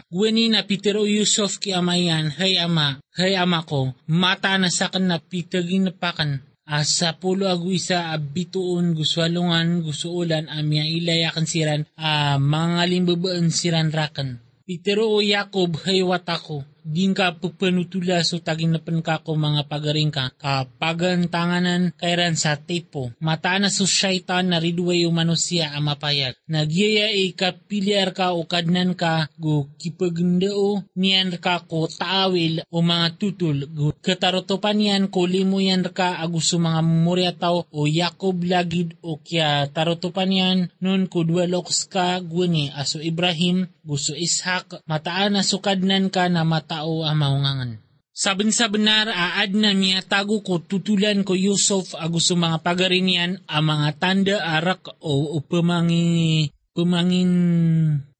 Gwani 0.07 0.45
na 0.51 0.63
Peter 0.63 0.95
o 0.99 1.07
Yusuf 1.07 1.59
ki 1.59 1.75
amayan, 1.75 2.31
hay 2.31 2.63
ama, 2.63 3.03
hay 3.19 3.35
ama 3.35 3.67
ko, 3.67 3.91
mata 4.07 4.55
na 4.55 4.71
sa 4.71 4.87
kan 4.91 5.07
na 5.07 5.19
pitagin 5.19 5.91
na 5.91 5.93
pakan. 5.95 6.43
Asa 6.67 7.15
pulo 7.15 7.47
agu 7.47 7.71
isa 7.71 8.11
abituon 8.11 8.99
guswalungan 8.99 9.87
gusuulan 9.87 10.51
amya 10.51 10.83
ilayakan 10.83 11.47
siran 11.47 11.83
a 11.95 12.35
mga 12.39 12.83
limbabaan 12.91 13.55
siran 13.55 13.95
rakan. 13.95 14.46
Peter 14.67 14.99
o 14.99 15.23
Jacob 15.23 15.77
hay 15.85 16.03
watako 16.03 16.65
din 16.87 17.11
ka 17.19 17.35
pupanutula 17.35 18.23
so 18.23 18.39
taging 18.39 18.71
napan 18.71 19.03
ka 19.03 19.19
ko 19.27 19.35
mga 19.35 19.67
pagaring 19.67 20.15
ka 20.15 20.31
kapagan 20.39 21.27
tanganan 21.27 21.91
kairan 21.99 22.39
sa 22.39 22.55
tipo. 22.55 23.11
Mata 23.19 23.59
na 23.59 23.67
so 23.67 23.83
syaitan 23.83 24.47
na 24.47 24.63
ridway 24.63 25.03
yung 25.03 25.19
manusia 25.19 25.75
ang 25.75 25.91
mapayag. 25.91 26.39
Nagyaya 26.47 27.11
ikapiliar 27.11 28.15
ka 28.15 28.31
o 28.39 28.47
kadnan 28.47 28.95
ka 28.95 29.27
go 29.35 29.67
kipagndao 29.83 30.87
niyan 30.95 31.43
ka 31.43 31.67
ko 31.67 31.91
taawil 31.91 32.63
o 32.71 32.79
mga 32.79 33.19
tutul 33.19 33.67
go 33.75 33.91
katarotopan 33.99 34.79
yan 34.79 35.03
ko 35.11 35.27
limo 35.27 35.59
yan 35.59 35.83
ka 35.91 36.23
aguso 36.23 36.63
mga 36.63 36.81
memorya 36.87 37.33
tao 37.35 37.67
o 37.75 37.91
Yakob 37.91 38.47
lagid 38.47 38.95
o 39.03 39.19
kya 39.19 39.67
tarotopan 39.75 40.31
yan 40.31 40.59
nun 40.79 41.11
ko 41.11 41.27
dwaloks 41.27 41.91
ka 41.91 42.23
guni 42.23 42.71
aso 42.71 43.03
Ibrahim 43.03 43.67
gusto 43.83 44.13
Ishak 44.13 44.87
mataan 44.87 45.39
na 45.39 45.43
sukadnan 45.43 46.11
ka 46.11 46.27
na 46.27 46.43
mata 46.43 46.76
tao 46.77 47.09
ang 47.09 47.17
maungangan. 47.17 47.71
Sabin 48.17 48.49
sa 48.53 48.69
benar, 48.73 49.09
aad 49.13 49.53
na 49.53 49.77
niya 49.77 50.01
tago 50.01 50.41
ko 50.41 50.61
tutulan 50.61 51.21
ko 51.21 51.37
Yusuf 51.37 51.93
agus 51.97 52.33
mga 52.33 52.65
pagarinyan 52.65 53.45
ang 53.45 53.65
mga 53.69 53.89
tanda 54.01 54.37
arak 54.41 54.89
o 55.05 55.37
upamangi 55.37 56.49
pumangin 56.77 57.33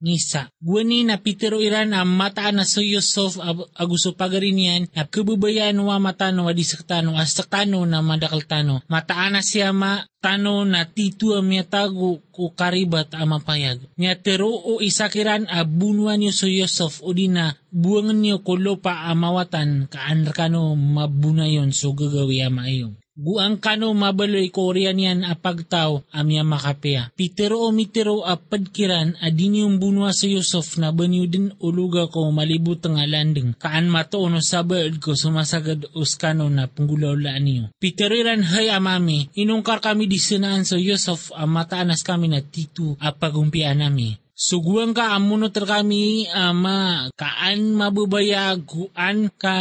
nisa. 0.01 0.53
Gwani 0.61 1.05
na 1.05 1.17
pitero 1.17 1.61
iran 1.63 1.97
ang 1.97 2.09
mata 2.09 2.53
na 2.53 2.69
so 2.69 2.85
Yusuf 2.85 3.41
aguso 3.77 4.13
pagarinyan 4.13 4.89
na 4.93 5.09
kebubayan 5.09 5.77
wa 5.81 5.97
matano 5.97 6.47
wa 6.47 6.53
disaktano 6.53 7.17
asaktano 7.17 7.85
na 7.89 8.05
madakaltano. 8.05 8.85
Mataan 8.89 9.37
na 9.37 9.43
siya 9.43 9.73
ma 9.73 10.05
tano 10.21 10.67
na 10.67 10.85
titu 10.85 11.33
ang 11.37 11.49
tago 11.69 12.21
ko 12.35 12.53
karibat 12.53 13.15
ang 13.15 13.37
mapayag. 13.39 13.79
Nya 13.97 14.19
tero 14.19 14.51
o 14.51 14.83
isakiran 14.83 15.49
a 15.49 15.65
bunwan 15.65 16.21
niyo 16.21 16.33
so 16.35 16.49
Yusuf 16.51 17.01
o 17.01 17.15
di 17.17 17.31
na 17.31 17.55
buwangan 17.73 18.19
niyo 18.19 18.37
ko 18.43 18.59
lopa 18.59 19.07
amawatan 19.09 19.89
kaan 19.89 20.29
kano 20.35 20.75
mabunayon 20.77 21.73
so 21.73 21.95
gagawi 21.95 22.43
amayong. 22.45 22.97
Guang 23.17 23.57
kano 23.65 23.97
mabaloy 23.97 24.53
korean 24.53 25.01
yan 25.01 25.25
apagtaw 25.25 26.05
amya 26.13 26.45
makapea. 26.45 27.17
Pitero 27.17 27.65
o 27.65 27.73
mitero 27.73 28.21
apadkiran 28.21 29.17
adini 29.25 29.65
yung 29.65 29.81
bunwa 29.81 30.13
sa 30.13 30.29
Yusuf 30.29 30.77
na 30.77 30.93
banyo 30.93 31.25
din 31.25 31.49
uluga 31.57 32.13
ko 32.13 32.29
malibut 32.29 32.85
nga 32.85 33.09
landing. 33.09 33.57
Kaan 33.57 33.89
mato 33.89 34.21
no 34.29 34.45
sabad 34.45 35.01
ko 35.01 35.17
sumasagad 35.17 35.97
uskano 35.97 36.53
na 36.53 36.69
punggulaulaan 36.69 37.41
niyo. 37.41 37.65
Piteriran 37.81 38.45
hay 38.45 38.69
amami, 38.69 39.33
inungkar 39.33 39.81
kami 39.81 40.05
disinaan 40.05 40.69
sa 40.69 40.77
Yusuf 40.77 41.33
ang 41.33 41.57
mataanas 41.57 42.05
kami 42.05 42.29
na 42.29 42.45
titu 42.45 43.01
apagumpian 43.01 43.81
nami. 43.81 44.26
Suguan 44.37 44.93
ka 44.93 45.17
amunot 45.17 45.57
kami 45.57 46.29
ama 46.29 47.09
kaan 47.17 47.73
mabubaya 47.73 48.53
guan 48.61 49.33
ka 49.33 49.57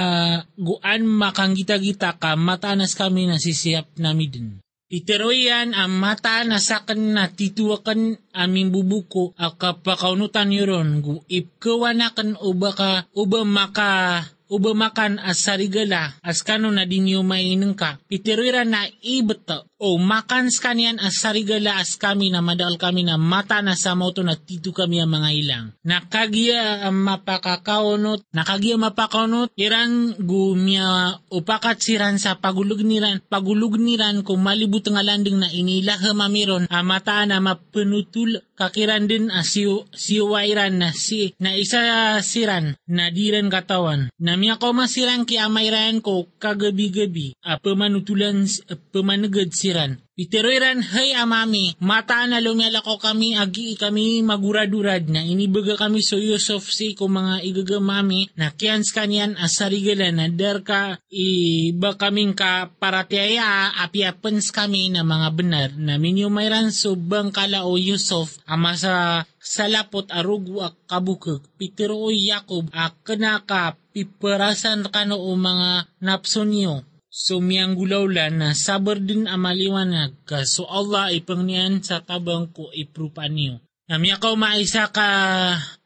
guan 0.60 1.08
makanggita-gita 1.08 2.20
ka 2.20 2.36
matanas 2.36 2.92
kami 2.92 3.24
na 3.24 3.40
sisiyap 3.40 3.96
nami 3.96 4.28
din. 4.28 4.60
Iteroyan 4.92 5.72
ang 5.72 5.96
mata 5.96 6.44
na 6.44 6.60
sakan 6.60 7.16
na 7.16 7.32
tituwakan 7.32 8.20
aming 8.36 8.70
bubuko 8.76 9.32
ang 9.40 9.56
kapakaunutan 9.56 10.52
yuron 10.52 11.00
gu 11.00 11.24
ipkawanakan 11.26 12.36
uba 12.44 12.70
ka 12.76 12.92
uba 13.16 13.48
maka 13.48 14.28
uba 14.52 14.78
makan 14.78 15.18
as 15.18 15.42
sarigala 15.42 16.14
as 16.22 16.46
kano 16.46 16.70
na 16.70 16.86
din 16.86 17.10
yung 17.10 17.26
mainang 17.26 17.74
ka. 17.74 17.98
Pitiruira 18.06 18.62
na 18.62 18.86
ibeto 19.02 19.66
o 19.76 20.00
makan 20.00 20.48
skanian 20.54 21.02
as 21.04 21.20
sarigala 21.20 21.82
as 21.82 22.00
kami 22.00 22.32
na 22.32 22.40
madal 22.40 22.80
kami 22.80 23.04
na 23.04 23.20
mata 23.20 23.60
na 23.60 23.76
sa 23.76 23.98
moto 23.98 24.24
na 24.24 24.38
tito 24.38 24.72
kami 24.72 25.04
ang 25.04 25.12
mga 25.12 25.30
ilang. 25.36 25.66
Nakagiya 25.84 26.88
ang 26.88 26.96
mapakakaunot, 27.04 28.24
nakagiya 28.32 28.80
mapakaunot, 28.80 29.52
iran 29.60 30.16
gumya 30.16 31.20
upakat 31.34 31.84
siran 31.84 32.22
sa 32.22 32.40
pagulog 32.40 32.82
niran, 32.86 33.20
pagulog 33.28 33.76
niran 33.76 34.24
kung 34.24 34.40
malibut 34.40 34.88
nga 34.88 35.04
landing 35.04 35.42
na 35.42 35.50
inilaha 35.52 36.16
mamiron, 36.16 36.70
ang 36.72 36.86
mata 36.88 37.26
na 37.28 37.44
mapenutul 37.44 38.40
kakiran 38.56 39.10
din 39.10 39.28
as 39.28 39.52
siw, 39.52 39.84
siwairan 39.92 40.80
na 40.80 40.96
si 40.96 41.36
na 41.40 41.56
isa 41.56 42.18
siran 42.24 42.80
na 42.88 43.12
diran 43.12 43.52
katawan. 43.52 44.08
Namya 44.36 44.60
ko 44.60 44.76
masiran 44.76 45.24
ki 45.24 45.40
amayran 45.40 46.04
ko 46.04 46.28
kagabi-gabi. 46.44 47.40
A 47.40 47.56
pamanutulan 47.56 48.44
pamanagad 48.92 49.56
siran. 49.56 49.96
Iteroiran, 50.20 50.84
hay 50.96 51.16
amami, 51.16 51.76
mata 51.80 52.24
na 52.28 52.44
lumyala 52.44 52.84
ko 52.84 53.00
kami, 53.00 53.36
agi 53.36 53.80
kami 53.80 54.20
maguradurad 54.28 55.08
na. 55.08 55.24
Inibaga 55.24 55.80
kami 55.80 56.04
so 56.04 56.20
Yusuf 56.20 56.68
si 56.68 57.00
ko 57.00 57.08
mga 57.08 57.48
igagamami 57.48 58.28
na 58.36 58.52
kiyans 58.52 58.92
kanyan 58.92 59.40
asarigala 59.40 60.12
na 60.12 60.28
dar 60.28 60.68
ka 60.68 61.00
iba 61.08 61.96
kaming 61.96 62.36
ka 62.36 62.72
paratiaya 62.76 63.72
apiapens 63.88 64.52
kami 64.52 64.92
na 64.92 65.08
mga 65.08 65.30
benar. 65.32 65.70
Na 65.80 65.96
minyo 65.96 66.28
mayran 66.28 66.76
so 66.76 67.00
bang 67.00 67.32
kala 67.32 67.64
o 67.64 67.80
Yusuf 67.80 68.40
ama 68.48 68.76
sa 68.76 69.24
salapot 69.46 70.10
arugu 70.10 70.66
ak 70.66 70.90
kabukag 70.90 71.46
pitero 71.62 72.02
o 72.02 72.10
Yakob 72.10 72.74
ak 72.74 73.06
kanaka 73.06 73.78
piperasan 73.94 74.90
kano 74.90 75.22
o 75.22 75.38
mga 75.38 75.86
napsonyo. 76.02 76.82
Sumiyang 77.16 77.80
gulawlan 77.80 78.44
na 78.44 78.50
sabar 78.52 79.00
din 79.00 79.24
amaliwanag 79.24 80.28
ka. 80.28 80.44
So 80.44 80.68
Allah 80.68 81.16
ipangnian 81.16 81.80
sa 81.80 82.04
tabang 82.04 82.52
ko 82.52 82.68
iprupan 82.76 83.32
niyo. 83.32 83.64
Namiyakaw 83.88 84.36
maisa 84.36 84.92
ka 84.92 85.08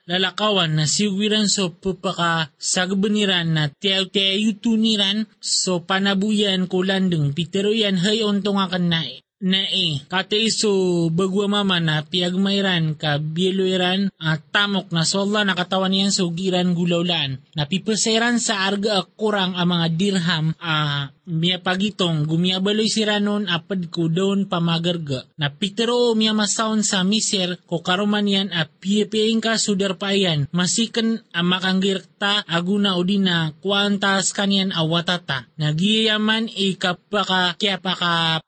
lalakawan 0.10 0.74
na 0.74 0.90
siwiran 0.90 1.46
so 1.46 1.70
pupaka 1.70 2.50
sagbeniran 2.58 3.54
na 3.54 3.70
tiyaw 3.70 4.10
tiyaw 4.10 4.58
tuniran 4.58 5.30
so 5.38 5.86
panabuyan 5.86 6.66
ko 6.66 6.82
landeng 6.82 7.30
pitero 7.38 7.70
yan 7.70 8.02
hay 8.02 8.26
ontong 8.26 8.58
akan 8.58 8.90
na 8.90 9.06
na 9.40 9.64
e, 9.72 10.04
kate 10.12 10.36
iso 10.36 11.08
bagwa 11.08 11.48
mama 11.48 11.80
na 11.80 12.04
piagmayran 12.04 13.00
ka 13.00 13.24
bieloiran 13.24 14.12
at 14.20 14.44
tamok 14.52 14.92
na 14.92 15.08
sola 15.08 15.48
nakatawan 15.48 15.96
niyan 15.96 16.12
sa 16.12 16.28
ugiran 16.28 16.76
gulaulaan. 16.76 17.40
Napipaseran 17.56 18.44
sa 18.44 18.68
arga 18.68 19.00
kurang 19.16 19.56
ang 19.56 19.72
mga 19.72 19.88
dirham 19.96 20.46
a 20.60 21.08
miya 21.30 21.62
pagitong 21.62 22.26
gumiabaloy 22.26 22.90
si 22.90 23.06
Ranon 23.06 23.48
apad 23.48 23.88
ko 23.94 24.12
doon 24.12 24.50
pamagarga. 24.50 25.30
Na 25.40 25.54
pitero 25.54 26.18
miya 26.18 26.36
masaon 26.36 26.82
sa 26.84 27.06
miser 27.08 27.62
ko 27.70 27.80
karuman 27.80 28.28
yan 28.28 28.50
a 28.52 28.68
piyepeing 28.68 29.40
ka 29.40 29.56
sudar 29.56 29.96
pa 29.96 30.12
yan. 30.12 30.52
Masikan 30.52 31.22
ang 31.32 31.48
makanggirta 31.48 32.44
aguna 32.44 33.00
o 33.00 33.06
di 33.08 33.22
na 33.22 33.56
kuantas 33.62 34.36
kanyan 34.36 34.76
awatata. 34.76 35.48
Nagiyaman 35.56 36.52
ikapaka 36.52 37.56
kya 37.56 37.80
paka 37.80 38.44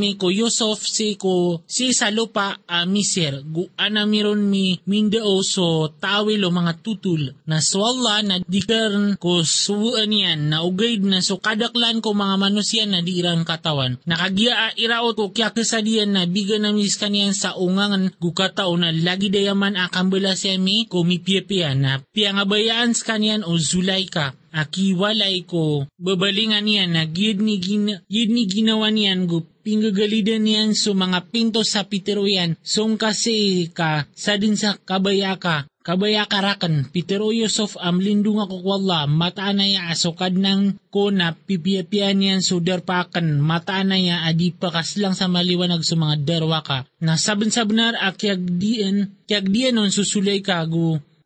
kapaarami 0.00 0.16
ko 0.16 0.32
Yusuf 0.32 0.80
si 0.88 1.20
ko 1.20 1.60
si 1.68 1.92
sa 1.92 2.08
lupa 2.08 2.56
a 2.64 2.88
miser 2.88 3.44
gu 3.44 3.68
anamiron 3.76 4.40
mi 4.40 4.80
mindao 4.88 5.44
so 5.44 5.92
tawil 6.00 6.48
o 6.48 6.50
mga 6.50 6.80
tutul. 6.80 7.36
Na 7.44 7.60
swalla 7.60 8.24
na 8.24 8.40
dikern 8.40 9.20
ko 9.20 9.44
suwaan 9.44 10.12
yan 10.12 10.40
na 10.48 10.64
ugaid 10.64 11.04
na 11.04 11.20
so 11.20 11.36
kadaklan 11.36 12.00
ko 12.00 12.16
mga 12.16 12.36
manusia 12.40 12.84
na 12.88 13.04
dirang 13.04 13.44
katawan. 13.44 14.00
Nakagia 14.08 14.72
iraot 14.80 15.16
ko 15.16 15.28
kya 15.36 15.52
kasadian 15.52 16.16
na 16.16 16.24
biga 16.24 16.56
na 16.56 16.72
mis 16.72 16.96
kaniyan 16.96 17.36
sa 17.36 17.58
ungangan 17.60 18.08
gukatao 18.16 18.72
na 18.80 18.94
lagi 18.94 19.28
dayaman 19.28 19.76
akang 19.76 20.08
bala 20.08 20.32
siya 20.32 20.56
mi 20.56 20.88
ko 20.88 21.04
mipiapia 21.04 21.76
na 21.76 22.00
piangabayaan 22.16 22.96
sa 22.96 23.14
kaniyan 23.14 23.44
o 23.44 23.60
zulay 23.60 24.08
ka 24.08 24.39
akiwalay 24.52 25.46
ko 25.46 25.86
babalingan 25.98 26.66
niyan 26.66 26.94
na 26.94 27.04
gid 27.06 27.38
ni, 27.40 27.58
gina, 27.62 28.02
ginawa 28.10 28.90
niyan 28.90 29.26
gu 29.30 29.46
pinggagalidan 29.60 30.42
niyan 30.42 30.70
so 30.72 30.96
mga 30.96 31.30
pinto 31.30 31.62
sa 31.62 31.86
piteroyan 31.86 32.56
song 32.64 32.96
kasi 32.96 33.68
ka 33.70 34.06
sa 34.12 34.34
din 34.40 34.56
sa 34.56 34.76
kabaya 34.76 35.36
ka 35.38 35.70
kabaya 35.80 36.28
karakan, 36.28 36.86
Peter 36.92 37.24
o 37.24 37.32
Yusuf 37.32 37.74
am 37.80 37.98
lindung 37.98 38.38
ako 38.38 38.60
kwalla, 38.60 39.08
mataan 39.08 39.58
na 39.58 39.66
ya 39.66 39.88
asukad 39.88 40.36
ng 40.36 40.76
ko 40.92 41.08
na 41.08 41.32
pipiapian 41.32 42.20
yan 42.20 42.40
so 42.44 42.60
darpakan, 42.60 43.40
mataan 43.40 43.90
na 43.90 43.98
ya 43.98 44.16
adi 44.28 44.52
pa 44.52 44.68
kaslang 44.68 45.16
sa 45.16 45.26
maliwanag 45.26 45.80
sa 45.82 45.96
mga 45.96 46.20
darwa 46.20 46.60
ka. 46.60 46.84
Na 47.00 47.16
sabon 47.16 47.48
sa 47.48 47.64
benar 47.64 47.96
akyag 47.96 48.60
diyan, 48.60 49.26
kyag 49.26 49.48
diyan 49.48 49.80
nun 49.80 49.90
susulay 49.90 50.44
ka 50.44 50.62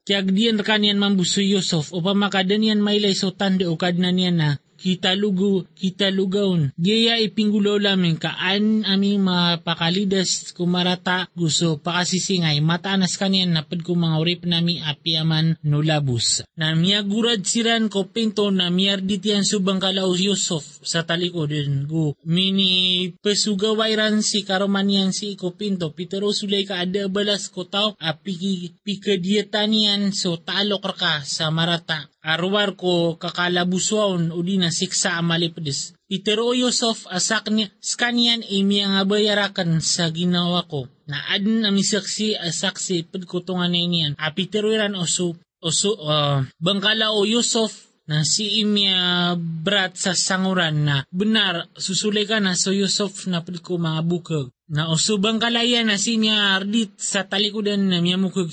gu, 0.05 0.13
kyag 0.13 0.29
diyan 0.37 0.61
kanian 0.61 1.01
mambuso 1.01 1.41
Yusuf, 1.41 1.89
upang 1.97 2.21
makadanian 2.21 2.77
mailay 2.85 3.17
so 3.17 3.33
tanda 3.33 3.73
ukad 3.73 3.97
na 3.97 4.13
na, 4.13 4.61
kita 4.85 5.17
lugu, 5.17 5.65
kita 5.73 6.13
lugaon. 6.13 6.69
Gaya 6.77 7.17
ipinggulo 7.17 7.81
lamin 7.81 8.21
kaan 8.21 8.85
aming 8.85 9.25
mapakalidas 9.25 10.53
kumarata 10.53 11.25
gusto 11.33 11.81
pakasisingay 11.81 12.61
mataanas 12.61 13.17
kanian 13.17 13.57
napad 13.57 13.81
ko 13.81 13.97
mga 13.97 14.21
urip 14.21 14.43
nami 14.45 14.85
api 14.85 15.17
aman 15.17 15.57
nulabus. 15.65 16.45
Na 16.61 16.77
miyagurad 16.77 17.41
siran 17.49 17.89
ko 17.89 18.13
pinto 18.13 18.53
na 18.53 18.69
miyarditian 18.69 19.49
subang 19.49 19.81
kalaw 19.81 20.13
Yusuf 20.13 20.85
sa 20.85 21.09
talikod 21.09 21.57
gu 21.89 22.19
mini 22.29 23.09
pesugawairan 23.23 24.21
si 24.21 24.43
karomanian 24.45 25.15
si 25.15 25.39
ko 25.39 25.57
pinto 25.57 25.95
pitero 25.97 26.35
sulay 26.35 26.67
ka 26.69 26.83
ada 26.83 27.07
balas 27.07 27.47
ko 27.49 27.65
tao 27.65 27.97
api 27.97 28.75
pikadietanian 28.83 30.11
so 30.11 30.37
talok 30.41 30.93
ka 30.99 31.23
sa 31.23 31.49
marata 31.55 32.14
arwar 32.25 32.73
ko 32.73 33.21
kakalabuswaon 33.21 34.33
o 34.33 34.41
di 34.41 34.57
na 34.57 34.73
siksa 34.73 35.21
amalipadis. 35.21 35.93
Itero 36.09 36.57
Yusuf 36.57 37.05
asak 37.13 37.53
niya, 37.53 37.69
skanyan 37.85 38.41
imi 38.41 38.81
ang 38.81 38.97
abayarakan 38.97 39.85
sa 39.85 40.09
ginawa 40.09 40.65
ko. 40.65 40.89
Na 41.05 41.21
adin 41.37 41.69
ang 41.69 41.77
misaksi 41.77 42.33
asaksi 42.33 43.05
pagkutungan 43.05 43.69
na 43.69 43.79
iniyan. 43.79 44.13
Apiteruiran 44.17 44.97
oso, 44.97 45.37
oso, 45.61 46.01
uh, 46.01 46.41
bangkala 46.57 47.13
o 47.13 47.29
Yusuf 47.29 47.93
na 48.05 48.21
si 48.21 48.61
imya 48.61 49.33
brat 49.37 49.97
sa 49.97 50.13
sanguran 50.13 50.85
na 50.85 50.97
benar 51.09 51.73
susulay 51.73 52.29
ka 52.29 52.37
na 52.37 52.53
so 52.53 52.69
Yusuf 52.73 53.25
na 53.29 53.41
ko 53.41 53.81
mga 53.81 54.01
bukag. 54.05 54.49
Na 54.65 54.89
usubang 54.89 55.37
kalaya 55.37 55.85
na 55.85 56.01
si 56.01 56.17
niya 56.17 56.57
ardit 56.57 56.97
sa 56.97 57.25
talikudan 57.25 57.85
na 57.85 58.01
miya 58.01 58.17
mukag 58.17 58.49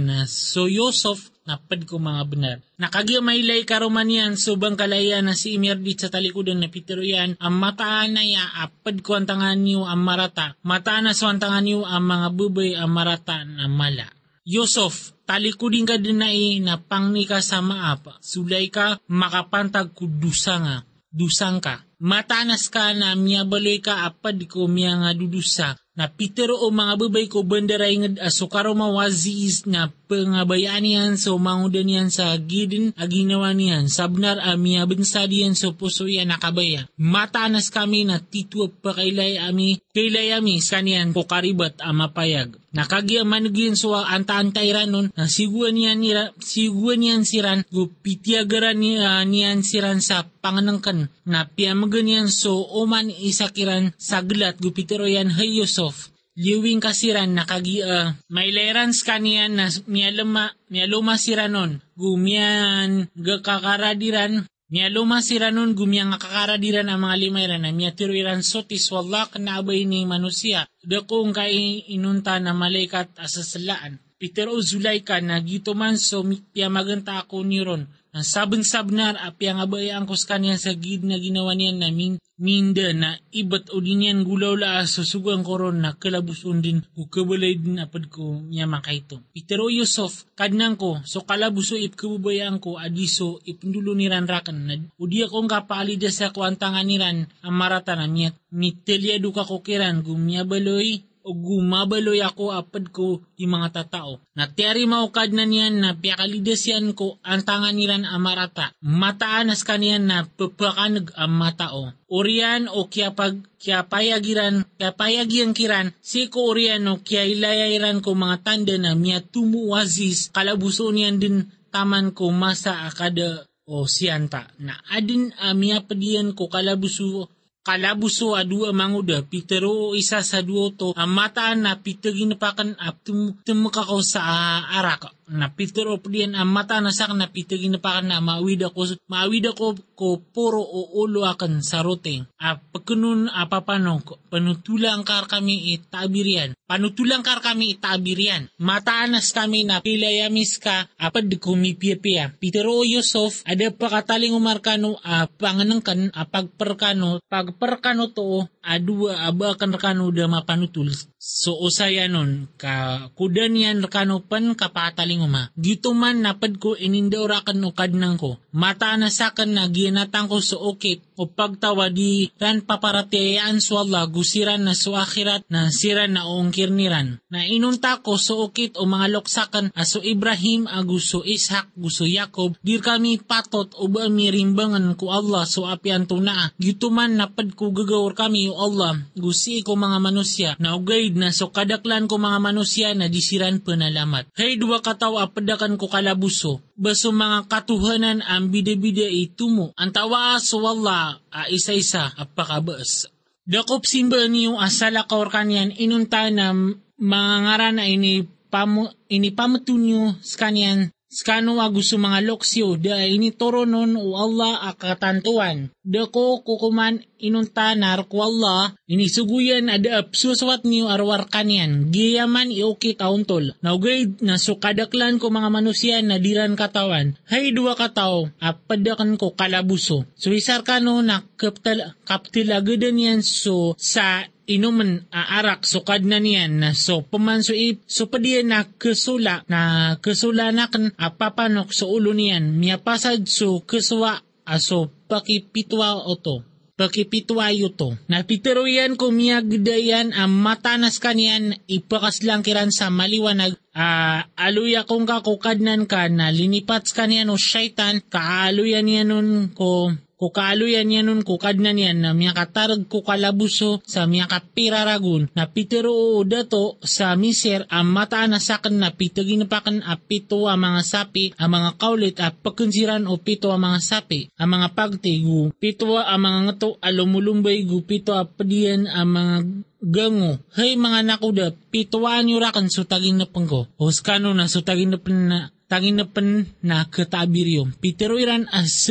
na 0.00 0.28
so 0.28 0.68
Yusuf 0.68 1.32
napad 1.48 1.88
ko 1.88 1.96
mga 1.96 2.22
benar. 2.28 2.56
Nakagya 2.76 3.24
mailay 3.24 3.64
karomanian 3.64 4.36
subang 4.36 4.76
kalaya 4.76 5.24
na 5.24 5.32
si 5.32 5.56
imirdit 5.56 6.04
sa 6.04 6.12
talikudan 6.12 6.60
na 6.60 6.68
pitero 6.68 7.00
yan, 7.00 7.40
ang 7.40 7.56
mataan 7.56 8.20
na 8.20 8.22
ya 8.22 8.44
apad 8.68 9.00
ko 9.00 9.16
ang 9.16 9.24
tangan 9.24 9.56
niyo 9.56 9.88
ang 9.88 10.04
marata, 10.04 10.60
mataan 10.60 11.08
na 11.08 11.16
so 11.16 11.24
ang 11.24 11.40
tangan 11.40 11.64
niyo 11.64 11.88
ang 11.88 12.04
mga 12.04 12.28
bubay 12.36 12.76
ang 12.76 12.92
marata 12.92 13.48
na 13.48 13.64
mala. 13.64 14.12
Yusuf, 14.44 15.16
talikudin 15.24 15.88
ka 15.88 15.96
din 15.96 16.20
na 16.20 16.28
eh, 16.28 16.60
na 16.60 16.76
pangni 16.76 17.24
ka 17.24 17.40
sa 17.40 17.64
maapa, 17.64 18.20
sulay 18.20 18.68
ka 18.68 19.00
makapantag 19.08 19.96
kudusa 19.96 20.60
nga, 20.60 20.76
dusang 21.08 21.64
ka. 21.64 21.84
Matanas 21.98 22.70
ka 22.70 22.94
na 22.94 23.18
miyabaloy 23.18 23.82
ka 23.82 24.06
apad 24.06 24.38
ko 24.46 24.70
miya 24.70 24.94
nga 25.02 25.10
dudusa, 25.12 25.74
na 25.98 26.06
pitero 26.06 26.54
o 26.54 26.70
mga 26.70 26.94
babay 26.94 27.26
ko 27.26 27.42
bandaray 27.42 27.98
nga 27.98 28.30
asukaro 28.30 28.70
mawazis 28.70 29.66
na 29.66 29.90
pangabayaan 30.08 30.80
niyan 30.80 31.12
so 31.20 31.36
mangudan 31.36 31.84
niyan 31.84 32.08
sa 32.08 32.32
gidin 32.40 32.96
aginawa 32.96 33.52
niyan 33.52 33.92
sabnar 33.92 34.40
ami 34.40 34.80
abansa 34.80 35.28
diyan 35.28 35.52
so 35.52 35.76
puso 35.76 36.08
yan 36.08 36.32
nakabaya. 36.32 36.88
Matanas 36.96 37.68
kami 37.68 38.08
na 38.08 38.16
titwa 38.18 38.72
pa 38.72 38.96
kailay 38.96 39.36
ami 39.36 39.84
kailay 39.92 40.32
ami 40.32 40.64
skaniyan 40.64 41.12
ko 41.12 41.28
karibat 41.28 41.76
amapayag. 41.84 42.56
Nakagya 42.68 43.24
manugin 43.24 43.76
so 43.76 43.96
anta-antay 43.96 44.72
ranon 44.72 45.08
na 45.16 45.24
siguan 45.24 45.72
niyan 45.76 45.98
nira, 46.04 46.24
siguan 46.36 47.00
niyan 47.00 47.24
siran 47.24 47.64
go 47.72 47.88
pitiagaran 47.88 48.76
niya, 48.76 49.24
niyan 49.24 49.64
siran 49.64 50.04
sa 50.04 50.28
panganangkan 50.44 51.08
na 51.24 51.48
piyamagan 51.48 52.04
niyan 52.04 52.28
so 52.28 52.64
oman 52.76 53.08
isakiran 53.08 53.92
sa 53.96 54.20
glat 54.24 54.60
go 54.60 54.72
pitero 54.72 55.08
yan 55.08 55.32
hay 55.32 55.60
Yusuf 55.60 56.12
liwing 56.38 56.78
kasiran 56.78 57.34
nakagi 57.34 57.82
uh, 57.82 58.14
may 58.30 58.54
lerans 58.54 59.02
kaniyan 59.02 59.58
na 59.58 59.66
miyaluma 59.90 60.54
miyaluma 60.70 61.18
siranon 61.18 61.82
gumiyan 61.98 63.10
gakakaradiran 63.18 64.46
miyaluma 64.70 65.18
siranon 65.24 65.74
gumiyang 65.74 66.14
kakaradiran. 66.20 66.92
Ang 66.92 67.02
mga 67.08 67.16
limayran 67.18 67.62
na 67.64 67.72
miyatiruiran 67.74 68.44
sotis 68.44 68.92
wala 68.92 69.26
kanabay 69.26 69.88
ni 69.88 70.04
manusia. 70.04 70.68
Dakong 70.84 71.32
kay 71.32 71.88
inunta 71.88 72.36
na 72.38 72.52
malaikat 72.52 73.16
asasalaan 73.18 73.98
Peter 74.18 74.50
o 74.50 74.58
Zulay 74.58 75.06
ka 75.06 75.22
na 75.22 75.38
gito 75.38 75.78
man 75.78 75.94
so 75.94 76.26
pia 76.50 76.66
maganta 76.66 77.22
ako 77.22 77.46
niron 77.46 77.86
ang 78.10 78.26
sabon 78.26 78.66
sabnar 78.66 79.14
api 79.14 79.46
ang 79.46 79.62
abayaan 79.62 80.02
ko 80.02 80.18
sa 80.18 80.34
kanya 80.34 80.58
sa 80.58 80.74
gid 80.74 81.06
na 81.06 81.22
ginawa 81.22 81.54
niya 81.54 81.70
na 81.76 81.94
min, 81.94 82.18
minda 82.38 82.94
na 82.94 83.18
ibat 83.34 83.66
o 83.74 83.82
din 83.82 84.06
yan 84.06 84.22
gulaw 84.22 84.54
la 84.54 84.86
susugang 84.86 85.42
koron 85.42 85.82
na 85.82 85.98
kalabuson 85.98 86.62
din 86.62 86.78
o 86.94 87.10
kabalay 87.10 87.58
din 87.58 87.82
apad 87.82 88.06
ko 88.06 88.38
niya 88.46 88.70
makaito. 88.70 89.20
Pero 89.48 89.66
Yusuf, 89.72 90.28
kadnang 90.38 90.78
ko, 90.78 91.02
so 91.02 91.26
kalabuso 91.26 91.74
ip 91.74 91.98
kabubayaan 91.98 92.62
ko 92.62 92.78
adiso 92.78 93.42
ipindulo 93.42 93.92
ni 93.98 94.06
ranrakan 94.06 94.58
na 94.70 94.74
o 95.00 95.04
di 95.10 95.26
akong 95.26 95.50
kapaalida 95.50 96.08
sa 96.14 96.30
kuantangan 96.30 96.86
ni 96.86 96.96
ran 96.96 97.26
ang 97.42 97.54
marata 97.54 97.98
na 97.98 98.06
niya 98.06 98.30
mitelyado 98.54 99.28
ka 99.34 99.44
kukiran 99.44 100.00
gumiyabaloy 100.00 101.07
o 101.28 101.36
gumabaloy 101.36 102.24
ako 102.24 102.56
apad 102.56 102.88
ko 102.88 103.20
yung 103.36 103.52
mga 103.60 103.68
tatao. 103.84 104.24
Na 104.32 104.48
tiyari 104.48 104.88
maukad 104.88 105.36
na 105.36 105.44
niyan 105.44 105.84
na 105.84 105.92
piakalides 105.92 106.64
ko 106.96 107.20
ang 107.20 107.44
tangan 107.44 107.76
nilan 107.76 108.08
amarata. 108.08 108.72
Mataanas 108.80 109.60
kaniyan 109.68 110.08
na 110.08 110.24
papakanag 110.24 111.12
ang 111.12 111.36
matao. 111.36 111.92
Orian 112.08 112.72
o 112.72 112.88
kya 112.88 113.12
pag 113.12 113.36
kya 113.60 113.84
payagiran, 113.84 114.64
kya 114.80 114.96
payagian 114.96 115.52
kiran, 115.52 115.92
si 116.00 116.32
ko 116.32 116.48
orian 116.48 116.88
o 116.88 117.04
kya 117.04 117.28
ilayairan 117.28 118.00
ko 118.00 118.16
mga 118.16 118.40
tanda 118.40 118.74
na 118.80 118.96
miya 118.96 119.20
tumuwazis, 119.20 120.32
kalabuso 120.32 120.88
niyan 120.88 121.20
din 121.20 121.36
taman 121.68 122.16
ko 122.16 122.32
masa 122.32 122.88
akada 122.88 123.44
o 123.68 123.84
siyanta. 123.84 124.48
Na 124.56 124.80
adin 124.88 125.28
miya 125.52 125.84
padiyan 125.84 126.32
ko 126.32 126.48
kalabuso 126.48 127.28
kalabuso 127.66 128.32
a 128.38 128.42
dua 128.46 128.72
manguda 128.72 129.20
pitero 129.26 129.92
isa 129.92 130.24
sa 130.24 130.40
duo 130.40 130.72
to 130.72 130.96
ang 130.96 131.12
mataan 131.12 131.66
na 131.66 131.76
pitagin 131.78 132.38
pakan 132.38 132.78
ap 132.80 133.02
tum, 133.04 133.36
tumukakaw 133.44 134.00
sa 134.00 134.20
uh, 134.24 134.60
arak 134.80 135.17
na 135.28 135.52
pitero 135.52 136.00
padian 136.00 136.32
ang 136.32 136.48
mata 136.48 136.80
na 136.80 136.92
sak 136.92 137.12
na 137.12 137.28
pitagin 137.28 137.76
pakan 137.76 138.12
na 138.12 138.24
maawid 138.24 138.64
ako 138.68 138.96
maawid 139.08 139.52
ako 139.52 139.76
ko 139.92 140.20
puro 140.20 140.62
o 140.62 141.04
ulo 141.04 141.28
akan 141.28 141.60
sa 141.60 141.84
roteng. 141.84 142.24
A 142.40 142.56
pagkunun 142.56 143.28
a 143.28 143.46
papano 143.46 144.00
panutulang 144.28 145.04
kar 145.04 145.28
kami 145.28 145.76
itabirian 145.76 146.56
panutulang 146.68 147.24
kar 147.24 147.40
kami 147.40 147.76
itabirian 147.76 148.48
mataanas 148.60 149.32
kami 149.32 149.64
na 149.68 149.80
pilayamis 149.84 150.60
ka 150.60 150.88
apad 150.96 151.28
kumipia-pia. 151.40 152.32
Pitero 152.36 152.84
Yusuf 152.84 153.44
ada 153.44 153.68
pa 153.72 153.88
kataling 153.88 154.32
umarkano 154.32 154.96
a 155.04 155.28
panganangkan 155.28 156.12
a 156.12 156.24
pagperkano 156.24 157.20
pagperkano 157.28 158.12
to 158.12 158.48
adua 158.68 159.24
aba 159.24 159.56
kan 159.56 159.72
rekano 159.72 160.12
da 160.12 160.28
mapanutul 160.28 160.92
so 161.16 161.56
usaya 161.58 162.04
nun 162.06 162.46
ka 162.60 163.08
kudan 163.16 163.56
yan 163.56 163.80
rekano 163.80 164.20
pan 164.22 164.54
kapataling 164.54 165.24
uma. 165.24 165.50
Dito 165.56 165.96
man 165.96 166.22
napad 166.22 166.60
ko 166.60 166.76
inindaw 166.76 167.24
rakan 167.26 167.64
ukad 167.64 167.96
nang 167.96 168.20
ko. 168.20 168.36
Mata 168.52 168.94
na 169.00 169.08
sakan 169.08 169.56
na 169.56 169.64
ginatang 169.72 170.28
ko 170.28 170.38
so 170.38 170.60
okit 170.60 171.02
o 171.18 171.26
pagtawa 171.26 171.90
di 171.90 172.30
ran 172.38 172.62
paparatiyaan 172.62 173.58
so 173.58 173.82
Allah 173.82 174.06
gusiran 174.06 174.62
na 174.62 174.78
so 174.78 174.94
akhirat 174.94 175.42
na 175.50 175.74
siran 175.74 176.14
na 176.14 176.30
ongkir 176.30 176.70
niran 176.70 177.18
na 177.26 177.42
inunta 177.42 177.98
ko 178.06 178.14
so 178.14 178.46
okit 178.46 178.78
o 178.78 178.86
mga 178.86 179.18
loksakan 179.18 179.74
aso 179.74 179.98
Ibrahim 179.98 180.70
aguso 180.70 181.26
Ishak 181.26 181.74
gusto 181.74 182.06
Yakob 182.06 182.54
dir 182.62 182.78
kami 182.78 183.18
patot 183.18 183.74
o 183.74 183.90
ba 183.90 184.06
mirimbangan 184.06 184.94
ko 184.94 185.10
Allah 185.10 185.42
so 185.42 185.66
apian 185.66 186.06
tuna 186.06 186.54
dito 186.54 186.94
man 186.94 187.18
napad 187.18 187.58
ko 187.58 187.74
gagawar 187.74 188.14
kami 188.14 188.46
Allah 188.58 188.98
gusi 189.14 189.62
ko 189.62 189.78
mga 189.78 189.98
manusia 190.02 190.50
na 190.58 190.74
ugay 190.74 191.14
na 191.14 191.30
so 191.30 191.54
kadaklan 191.54 192.10
ko 192.10 192.18
mga 192.18 192.42
manusia 192.42 192.90
na 192.98 193.06
disiran 193.06 193.62
penalamat. 193.62 194.26
Hey 194.34 194.58
dua 194.58 194.82
kataw 194.82 195.22
apadakan 195.22 195.78
ko 195.78 195.86
kalabuso, 195.86 196.58
baso 196.74 197.14
mga 197.14 197.46
katuhanan 197.46 198.18
ang 198.26 198.50
bide-bide 198.50 199.06
itumo, 199.06 199.70
ang 199.78 199.94
tawa 199.94 200.42
so 200.42 200.58
wala 200.58 201.22
a 201.30 201.46
isa-isa 201.46 202.10
apakabas. 202.18 203.06
Dakop 203.48 203.86
simba 203.86 204.26
niyong 204.26 204.60
asala 204.60 205.06
kaur 205.06 205.30
kanyan 205.32 205.72
inunta 205.72 206.28
na 206.28 206.52
mga 206.98 207.34
ngara 207.46 207.70
na 207.72 207.86
ini 207.88 208.26
pamu, 208.50 208.90
ini 209.08 209.32
pamutunyo 209.32 210.18
sa 210.20 210.50
kanyan 210.50 210.92
skano 211.08 211.56
wa 211.56 211.66
gusto 211.72 211.96
mga 211.96 212.20
loksyo 212.28 212.76
da 212.76 213.00
ini 213.02 213.32
toronon 213.32 213.96
o 213.96 214.14
Allah 214.14 214.68
akatantuan. 214.70 215.72
Da 215.88 216.04
ko 216.04 216.44
kukuman 216.44 217.00
inuntanar 217.16 218.04
ko 218.12 218.28
Allah 218.28 218.76
ini 218.84 219.08
suguyan 219.08 219.72
ada 219.72 220.04
apsuswat 220.04 220.68
niyo 220.68 220.92
arwar 220.92 221.26
kanyan. 221.32 221.88
Giyaman 221.88 222.52
iuki 222.52 222.94
kauntol. 222.94 223.56
Naugay 223.64 224.20
na 224.20 224.36
sukadaklan 224.36 225.16
ko 225.16 225.32
mga 225.32 225.48
manusia 225.48 225.96
na 226.04 226.20
diran 226.20 226.54
katawan. 226.60 227.16
Hay 227.32 227.56
dua 227.56 227.72
katao 227.72 228.28
apadakan 228.38 229.16
ko 229.16 229.32
kalabuso. 229.32 230.04
So 230.14 230.30
isar 230.36 230.60
kano 230.62 231.00
na 231.00 231.24
kaptil, 231.40 231.96
kaptilagadan 232.04 233.00
yan 233.00 233.20
so 233.24 233.72
sa 233.80 234.28
inuman 234.48 235.04
aarak 235.12 235.68
sukad 235.68 236.08
na 236.08 236.18
niyan 236.18 236.58
na 236.58 236.70
so 236.72 237.04
pamanso 237.04 237.52
ip 237.52 237.84
so 237.84 238.08
padiyan 238.08 238.48
na 238.48 238.64
kesula 238.64 239.44
na 239.46 239.94
kesula 240.00 240.48
na 240.50 240.72
apapanok 240.96 241.70
sa 241.76 241.84
ulo 241.84 242.16
niyan 242.16 242.56
miyapasad 242.56 243.28
so 243.28 243.60
keswa 243.62 244.24
aso 244.48 244.88
pakipitwa 245.06 246.08
oto 246.08 246.48
pakipitwa 246.78 247.50
yuto. 247.50 247.98
Na 248.06 248.22
piteroyan 248.22 248.94
ko 248.94 249.10
miyagdayan 249.10 250.14
ang 250.14 250.30
matanas 250.30 251.02
kanyan 251.02 251.58
ipakaslang 251.66 252.46
kiran 252.46 252.70
sa 252.70 252.86
maliwanag 252.86 253.58
uh, 253.74 254.22
aluya 254.38 254.86
kong 254.86 255.10
kakukadnan 255.10 255.90
ka 255.90 256.06
na 256.06 256.30
linipats 256.30 256.94
kanyan 256.94 257.34
o 257.34 257.36
syaitan 257.36 257.98
kaaluya 258.06 258.78
niya 258.78 259.02
nun 259.02 259.50
ko 259.50 259.90
kukaluyan 260.18 260.90
yan 260.90 261.06
nun 261.06 261.22
kukadnan 261.22 261.78
yan 261.78 262.02
na 262.02 262.10
miya 262.10 262.34
katarag 262.34 262.90
kukalabuso 262.90 263.78
sa 263.86 264.10
miya 264.10 264.26
kapiraragun 264.26 265.30
na 265.32 265.46
pitero 265.46 266.26
dato 266.26 266.82
sa 266.82 267.14
miser 267.14 267.70
ang 267.70 267.94
mataan 267.94 268.34
na 268.34 268.42
sakan 268.42 268.82
na 268.82 268.90
pitagin 268.90 269.46
pa 269.46 269.62
kan 269.62 269.78
apito 269.86 270.50
ang 270.50 270.58
mga 270.58 270.82
sapi 270.82 271.38
ang 271.38 271.54
mga 271.54 271.70
kaulit 271.78 272.18
at 272.18 272.34
pagkunsiran 272.42 273.06
o 273.06 273.14
pito 273.22 273.54
ang 273.54 273.62
mga 273.62 273.78
sapi 273.78 274.34
ang 274.34 274.50
mga 274.58 274.74
pagtigu 274.74 275.54
pito 275.54 275.94
ang 275.94 276.18
mga 276.18 276.38
ngato 276.50 276.82
alumulumbay 276.82 277.62
gu 277.62 277.86
pito 277.86 278.18
apadian 278.18 278.90
ang 278.90 279.08
mga 279.14 279.36
gango. 279.78 280.42
Hey 280.58 280.74
mga 280.74 281.06
nakuda, 281.06 281.54
pituan 281.70 282.26
nyo 282.26 282.42
rakan 282.42 282.66
sutagin 282.66 283.22
na 283.22 283.30
pangko. 283.30 283.70
Huskano 283.78 284.34
na 284.34 284.50
sutagin 284.50 284.90
na 284.90 284.98
na 284.98 285.38
tangin 285.68 286.00
na 286.00 286.08
pan 286.08 286.48
na 286.64 286.88
katabiryo. 286.88 287.68
Pitero 287.78 288.16
iran 288.16 288.48
as 288.50 288.88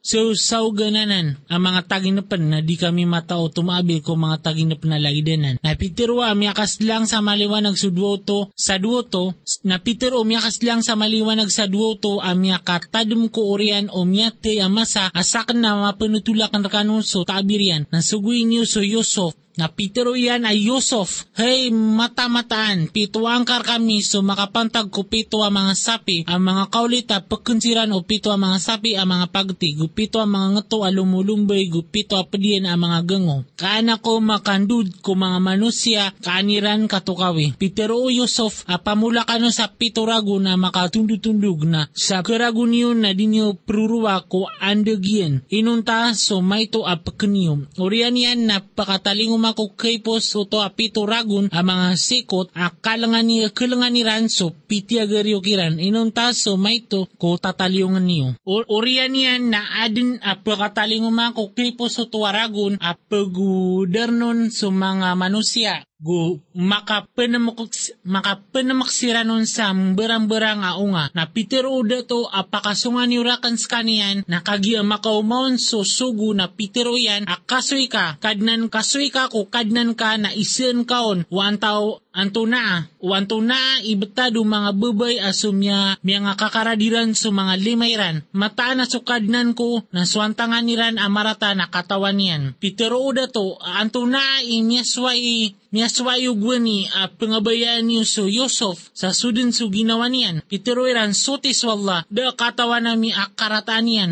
susaugan, 0.00 0.96
susauganan 0.96 1.36
ang 1.48 1.62
mga 1.62 1.80
tagin 1.86 2.20
na 2.20 2.58
di 2.64 2.76
kami 2.80 3.04
matao 3.04 3.52
tumabil 3.52 4.00
ko 4.00 4.16
mga 4.16 4.40
tagin 4.40 4.72
na 4.72 4.76
panalagidanan. 4.80 5.56
Na 5.60 5.76
pitero 5.76 6.24
miyakas 6.34 6.80
lang 6.80 7.04
sa 7.04 7.20
maliwanag 7.20 7.76
sa 7.76 7.88
duoto, 7.92 8.48
sa 8.56 8.80
duoto, 8.80 9.36
na 9.64 9.80
pitero 9.80 10.24
miyakas 10.24 10.60
lang 10.64 10.80
sa 10.80 10.96
maliwanag 10.96 11.52
sa 11.52 11.68
duoto 11.68 12.20
amya 12.20 12.60
katadum 12.64 13.28
ko 13.28 13.52
orian 13.52 13.92
o 13.92 14.08
miyate 14.08 14.60
amasa 14.60 15.12
asakan 15.12 15.60
na 15.60 15.76
mapanutulakan 15.92 16.64
kanun 16.66 17.04
so 17.04 17.24
tabirian. 17.24 17.84
Na 17.92 18.00
suguin 18.00 18.48
niyo 18.48 18.64
so 18.64 18.80
Yusuf 18.80 19.36
na 19.60 19.68
Peter 19.68 20.08
yan 20.16 20.48
ay 20.48 20.72
Yusuf. 20.72 21.28
Hey, 21.36 21.68
mata-mataan, 21.68 22.88
pito 22.88 23.28
angkar 23.28 23.60
kami 23.60 24.00
so 24.00 24.24
makapantag 24.24 24.88
ko 24.88 25.04
pito 25.04 25.44
ang 25.44 25.52
mga 25.52 25.74
sapi, 25.76 26.24
ang 26.24 26.40
mga 26.40 26.64
kaulita 26.72 27.16
pagkunsiran 27.20 27.92
o 27.92 28.00
pito 28.00 28.32
ang 28.32 28.40
mga 28.40 28.56
sapi, 28.56 28.96
ang 28.96 29.12
mga 29.12 29.28
pagti, 29.28 29.76
gupito 29.90 30.22
ang 30.22 30.30
mga 30.30 30.48
ngato 30.54 30.86
alumulumbay, 30.86 31.66
gupito 31.66 32.14
apadian 32.14 32.70
ang 32.70 32.86
mga 32.86 33.10
gango. 33.10 33.42
Kaana 33.58 33.98
ko 33.98 34.22
makandud 34.22 35.02
ko 35.02 35.18
mga 35.18 35.42
manusia, 35.42 36.14
kaaniran 36.22 36.86
katukawi. 36.86 37.58
Peter 37.58 37.90
o 37.90 38.06
Yusuf, 38.06 38.62
apamula 38.70 39.26
ka 39.26 39.42
no 39.42 39.50
sa 39.50 39.66
pito 39.66 40.06
rago 40.06 40.38
na 40.38 40.54
makatundutundug 40.54 41.66
na 41.66 41.90
sa 41.90 42.22
karagun 42.22 42.70
yun 42.70 43.02
na 43.02 43.10
dinyo 43.10 43.58
pruruwa 43.66 44.22
ko 44.30 44.46
andagyan. 44.62 45.42
Inunta 45.50 46.14
so 46.14 46.38
maito 46.38 46.86
apakaniyo. 46.86 47.66
Orian 47.82 48.14
yan 48.14 48.46
na 48.46 48.62
pakataling 48.62 49.34
ako 49.42 49.74
kay 49.74 49.98
pos 49.98 50.30
uto 50.38 50.62
apito 50.62 51.02
ragun 51.02 51.50
ang 51.50 51.66
mga 51.66 51.98
sikot 51.98 52.54
akalangan 52.54 53.26
ni 53.26 53.42
kalangan 53.50 53.90
ni 53.90 54.06
ranso 54.06 54.54
piti 54.70 55.02
agaryo 55.02 55.42
kiran 55.42 55.82
inunta 55.82 56.30
so 56.30 56.54
maito 56.54 57.10
ko 57.18 57.34
tatalyongan 57.42 58.06
niyo. 58.06 58.28
Orian 58.46 59.18
yan 59.18 59.50
na 59.50 59.79
adin 59.80 60.20
apakataling 60.20 61.04
umako 61.04 61.56
kay 61.56 61.72
pos 61.72 61.96
uto 61.96 62.20
ragun 62.28 62.76
apagudernon 62.80 64.52
so 64.52 64.68
mga 64.68 65.16
manusia. 65.16 65.74
Gu 66.00 66.40
makapanamaksira 66.60 69.24
nun 69.24 69.48
sa 69.48 69.72
berang-berang 69.72 70.60
nga 70.60 70.76
unga. 70.76 71.08
Na 71.16 71.24
Peter 71.32 71.64
Uda 71.64 72.04
to 72.04 72.28
apakasungan 72.28 73.08
yurakan 73.08 73.56
skanian 73.56 74.20
na 74.28 74.44
kagi 74.44 74.76
makaumaon 74.80 75.56
so 75.56 75.80
sugu 75.82 76.36
na 76.36 76.52
Peter 76.52 76.84
yan 76.90 77.24
akasoy 77.24 77.88
ka 77.88 78.18
kadnan 78.20 78.68
kasoy 78.68 79.08
ka 79.08 79.32
ko 79.32 79.48
kadnan 79.48 79.96
ka 79.96 80.20
na 80.20 80.28
isen 80.36 80.84
kaon. 80.84 81.24
Wantaw 81.32 82.04
anto 82.10 82.42
na 82.42 82.90
wanto 82.98 83.38
na 83.38 83.78
ibetado 83.86 84.42
mga 84.42 84.74
babay 84.74 85.22
asumya 85.22 85.94
nga 86.02 86.34
kakaradiran 86.36 87.14
sa 87.14 87.30
mga 87.30 87.54
limayran. 87.56 88.26
Mata 88.34 88.74
na 88.74 88.84
sukadnan 88.84 89.54
ko 89.54 89.86
na 89.94 90.04
swantangan 90.04 90.66
niran 90.66 90.98
amarata 90.98 91.54
na 91.54 91.70
katawan 91.70 92.18
niyan. 92.18 92.58
Peter 92.58 92.92
Uda 92.92 93.30
to 93.30 93.56
anto 93.62 94.04
na 94.04 94.42
imyaswa 94.42 95.14
i 95.16 95.54
Miyaswayo 95.70 96.34
gwani 96.50 96.90
a 96.90 97.06
pangabayaan 97.06 97.86
niyo 97.86 98.02
so 98.02 98.26
Yusuf 98.26 98.90
sa 98.90 99.14
sudin 99.14 99.54
so 99.54 99.70
ginawa 99.70 100.10
niyan. 100.10 100.42
Pitero 100.50 100.82
iran 100.90 101.14
sutis 101.14 101.62
wala 101.62 102.02
da 102.10 102.34
katawan 102.34 102.90
nami 102.90 103.14
akarataan 103.14 103.86
niyan. 103.86 104.10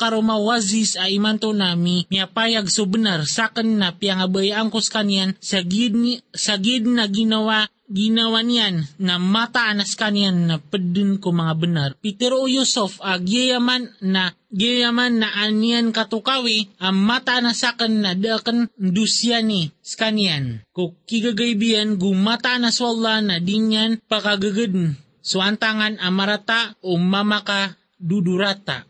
Karoma 0.00 0.40
wazis 0.40 0.96
a 0.96 1.12
imanto 1.12 1.52
nami 1.52 2.08
miyapayag 2.08 2.72
so 2.72 2.88
benar 2.88 3.28
sakan 3.28 3.76
na 3.84 3.92
piyangabayaan 3.92 4.72
ko 4.72 4.80
kanyan 4.80 5.36
sa 5.44 5.60
gid, 5.60 5.92
sa 6.32 6.56
gid 6.56 6.88
na 6.88 7.04
ginawa 7.04 7.68
ginawa 7.88 8.40
niyan 8.44 8.84
na 9.00 9.16
mataanas 9.20 9.96
kaniyan 9.96 10.48
na 10.48 10.56
pedun 10.60 11.20
ko 11.20 11.32
mga 11.32 11.54
benar. 11.56 11.90
Peter 12.00 12.32
o 12.36 12.48
Yusuf 12.48 13.00
agyayaman 13.04 13.92
na 14.04 14.32
gayaman 14.48 15.20
na 15.20 15.28
aniyan 15.44 15.92
katukawi 15.92 16.72
ang 16.80 16.96
matanasakan 17.04 17.92
na 18.00 18.12
dakan 18.16 18.72
dusyani 18.80 19.72
skanian. 19.84 20.64
Kung 20.72 20.96
kigagaybiyan 21.04 22.00
gumatanas 22.00 22.80
wala 22.80 23.20
na 23.20 23.36
dinyan 23.40 24.00
pakagagad. 24.08 24.96
So 25.20 25.44
antangan 25.44 26.00
amarata 26.00 26.72
o 26.80 26.96
mamaka 26.96 27.76
dudurata. 28.00 28.87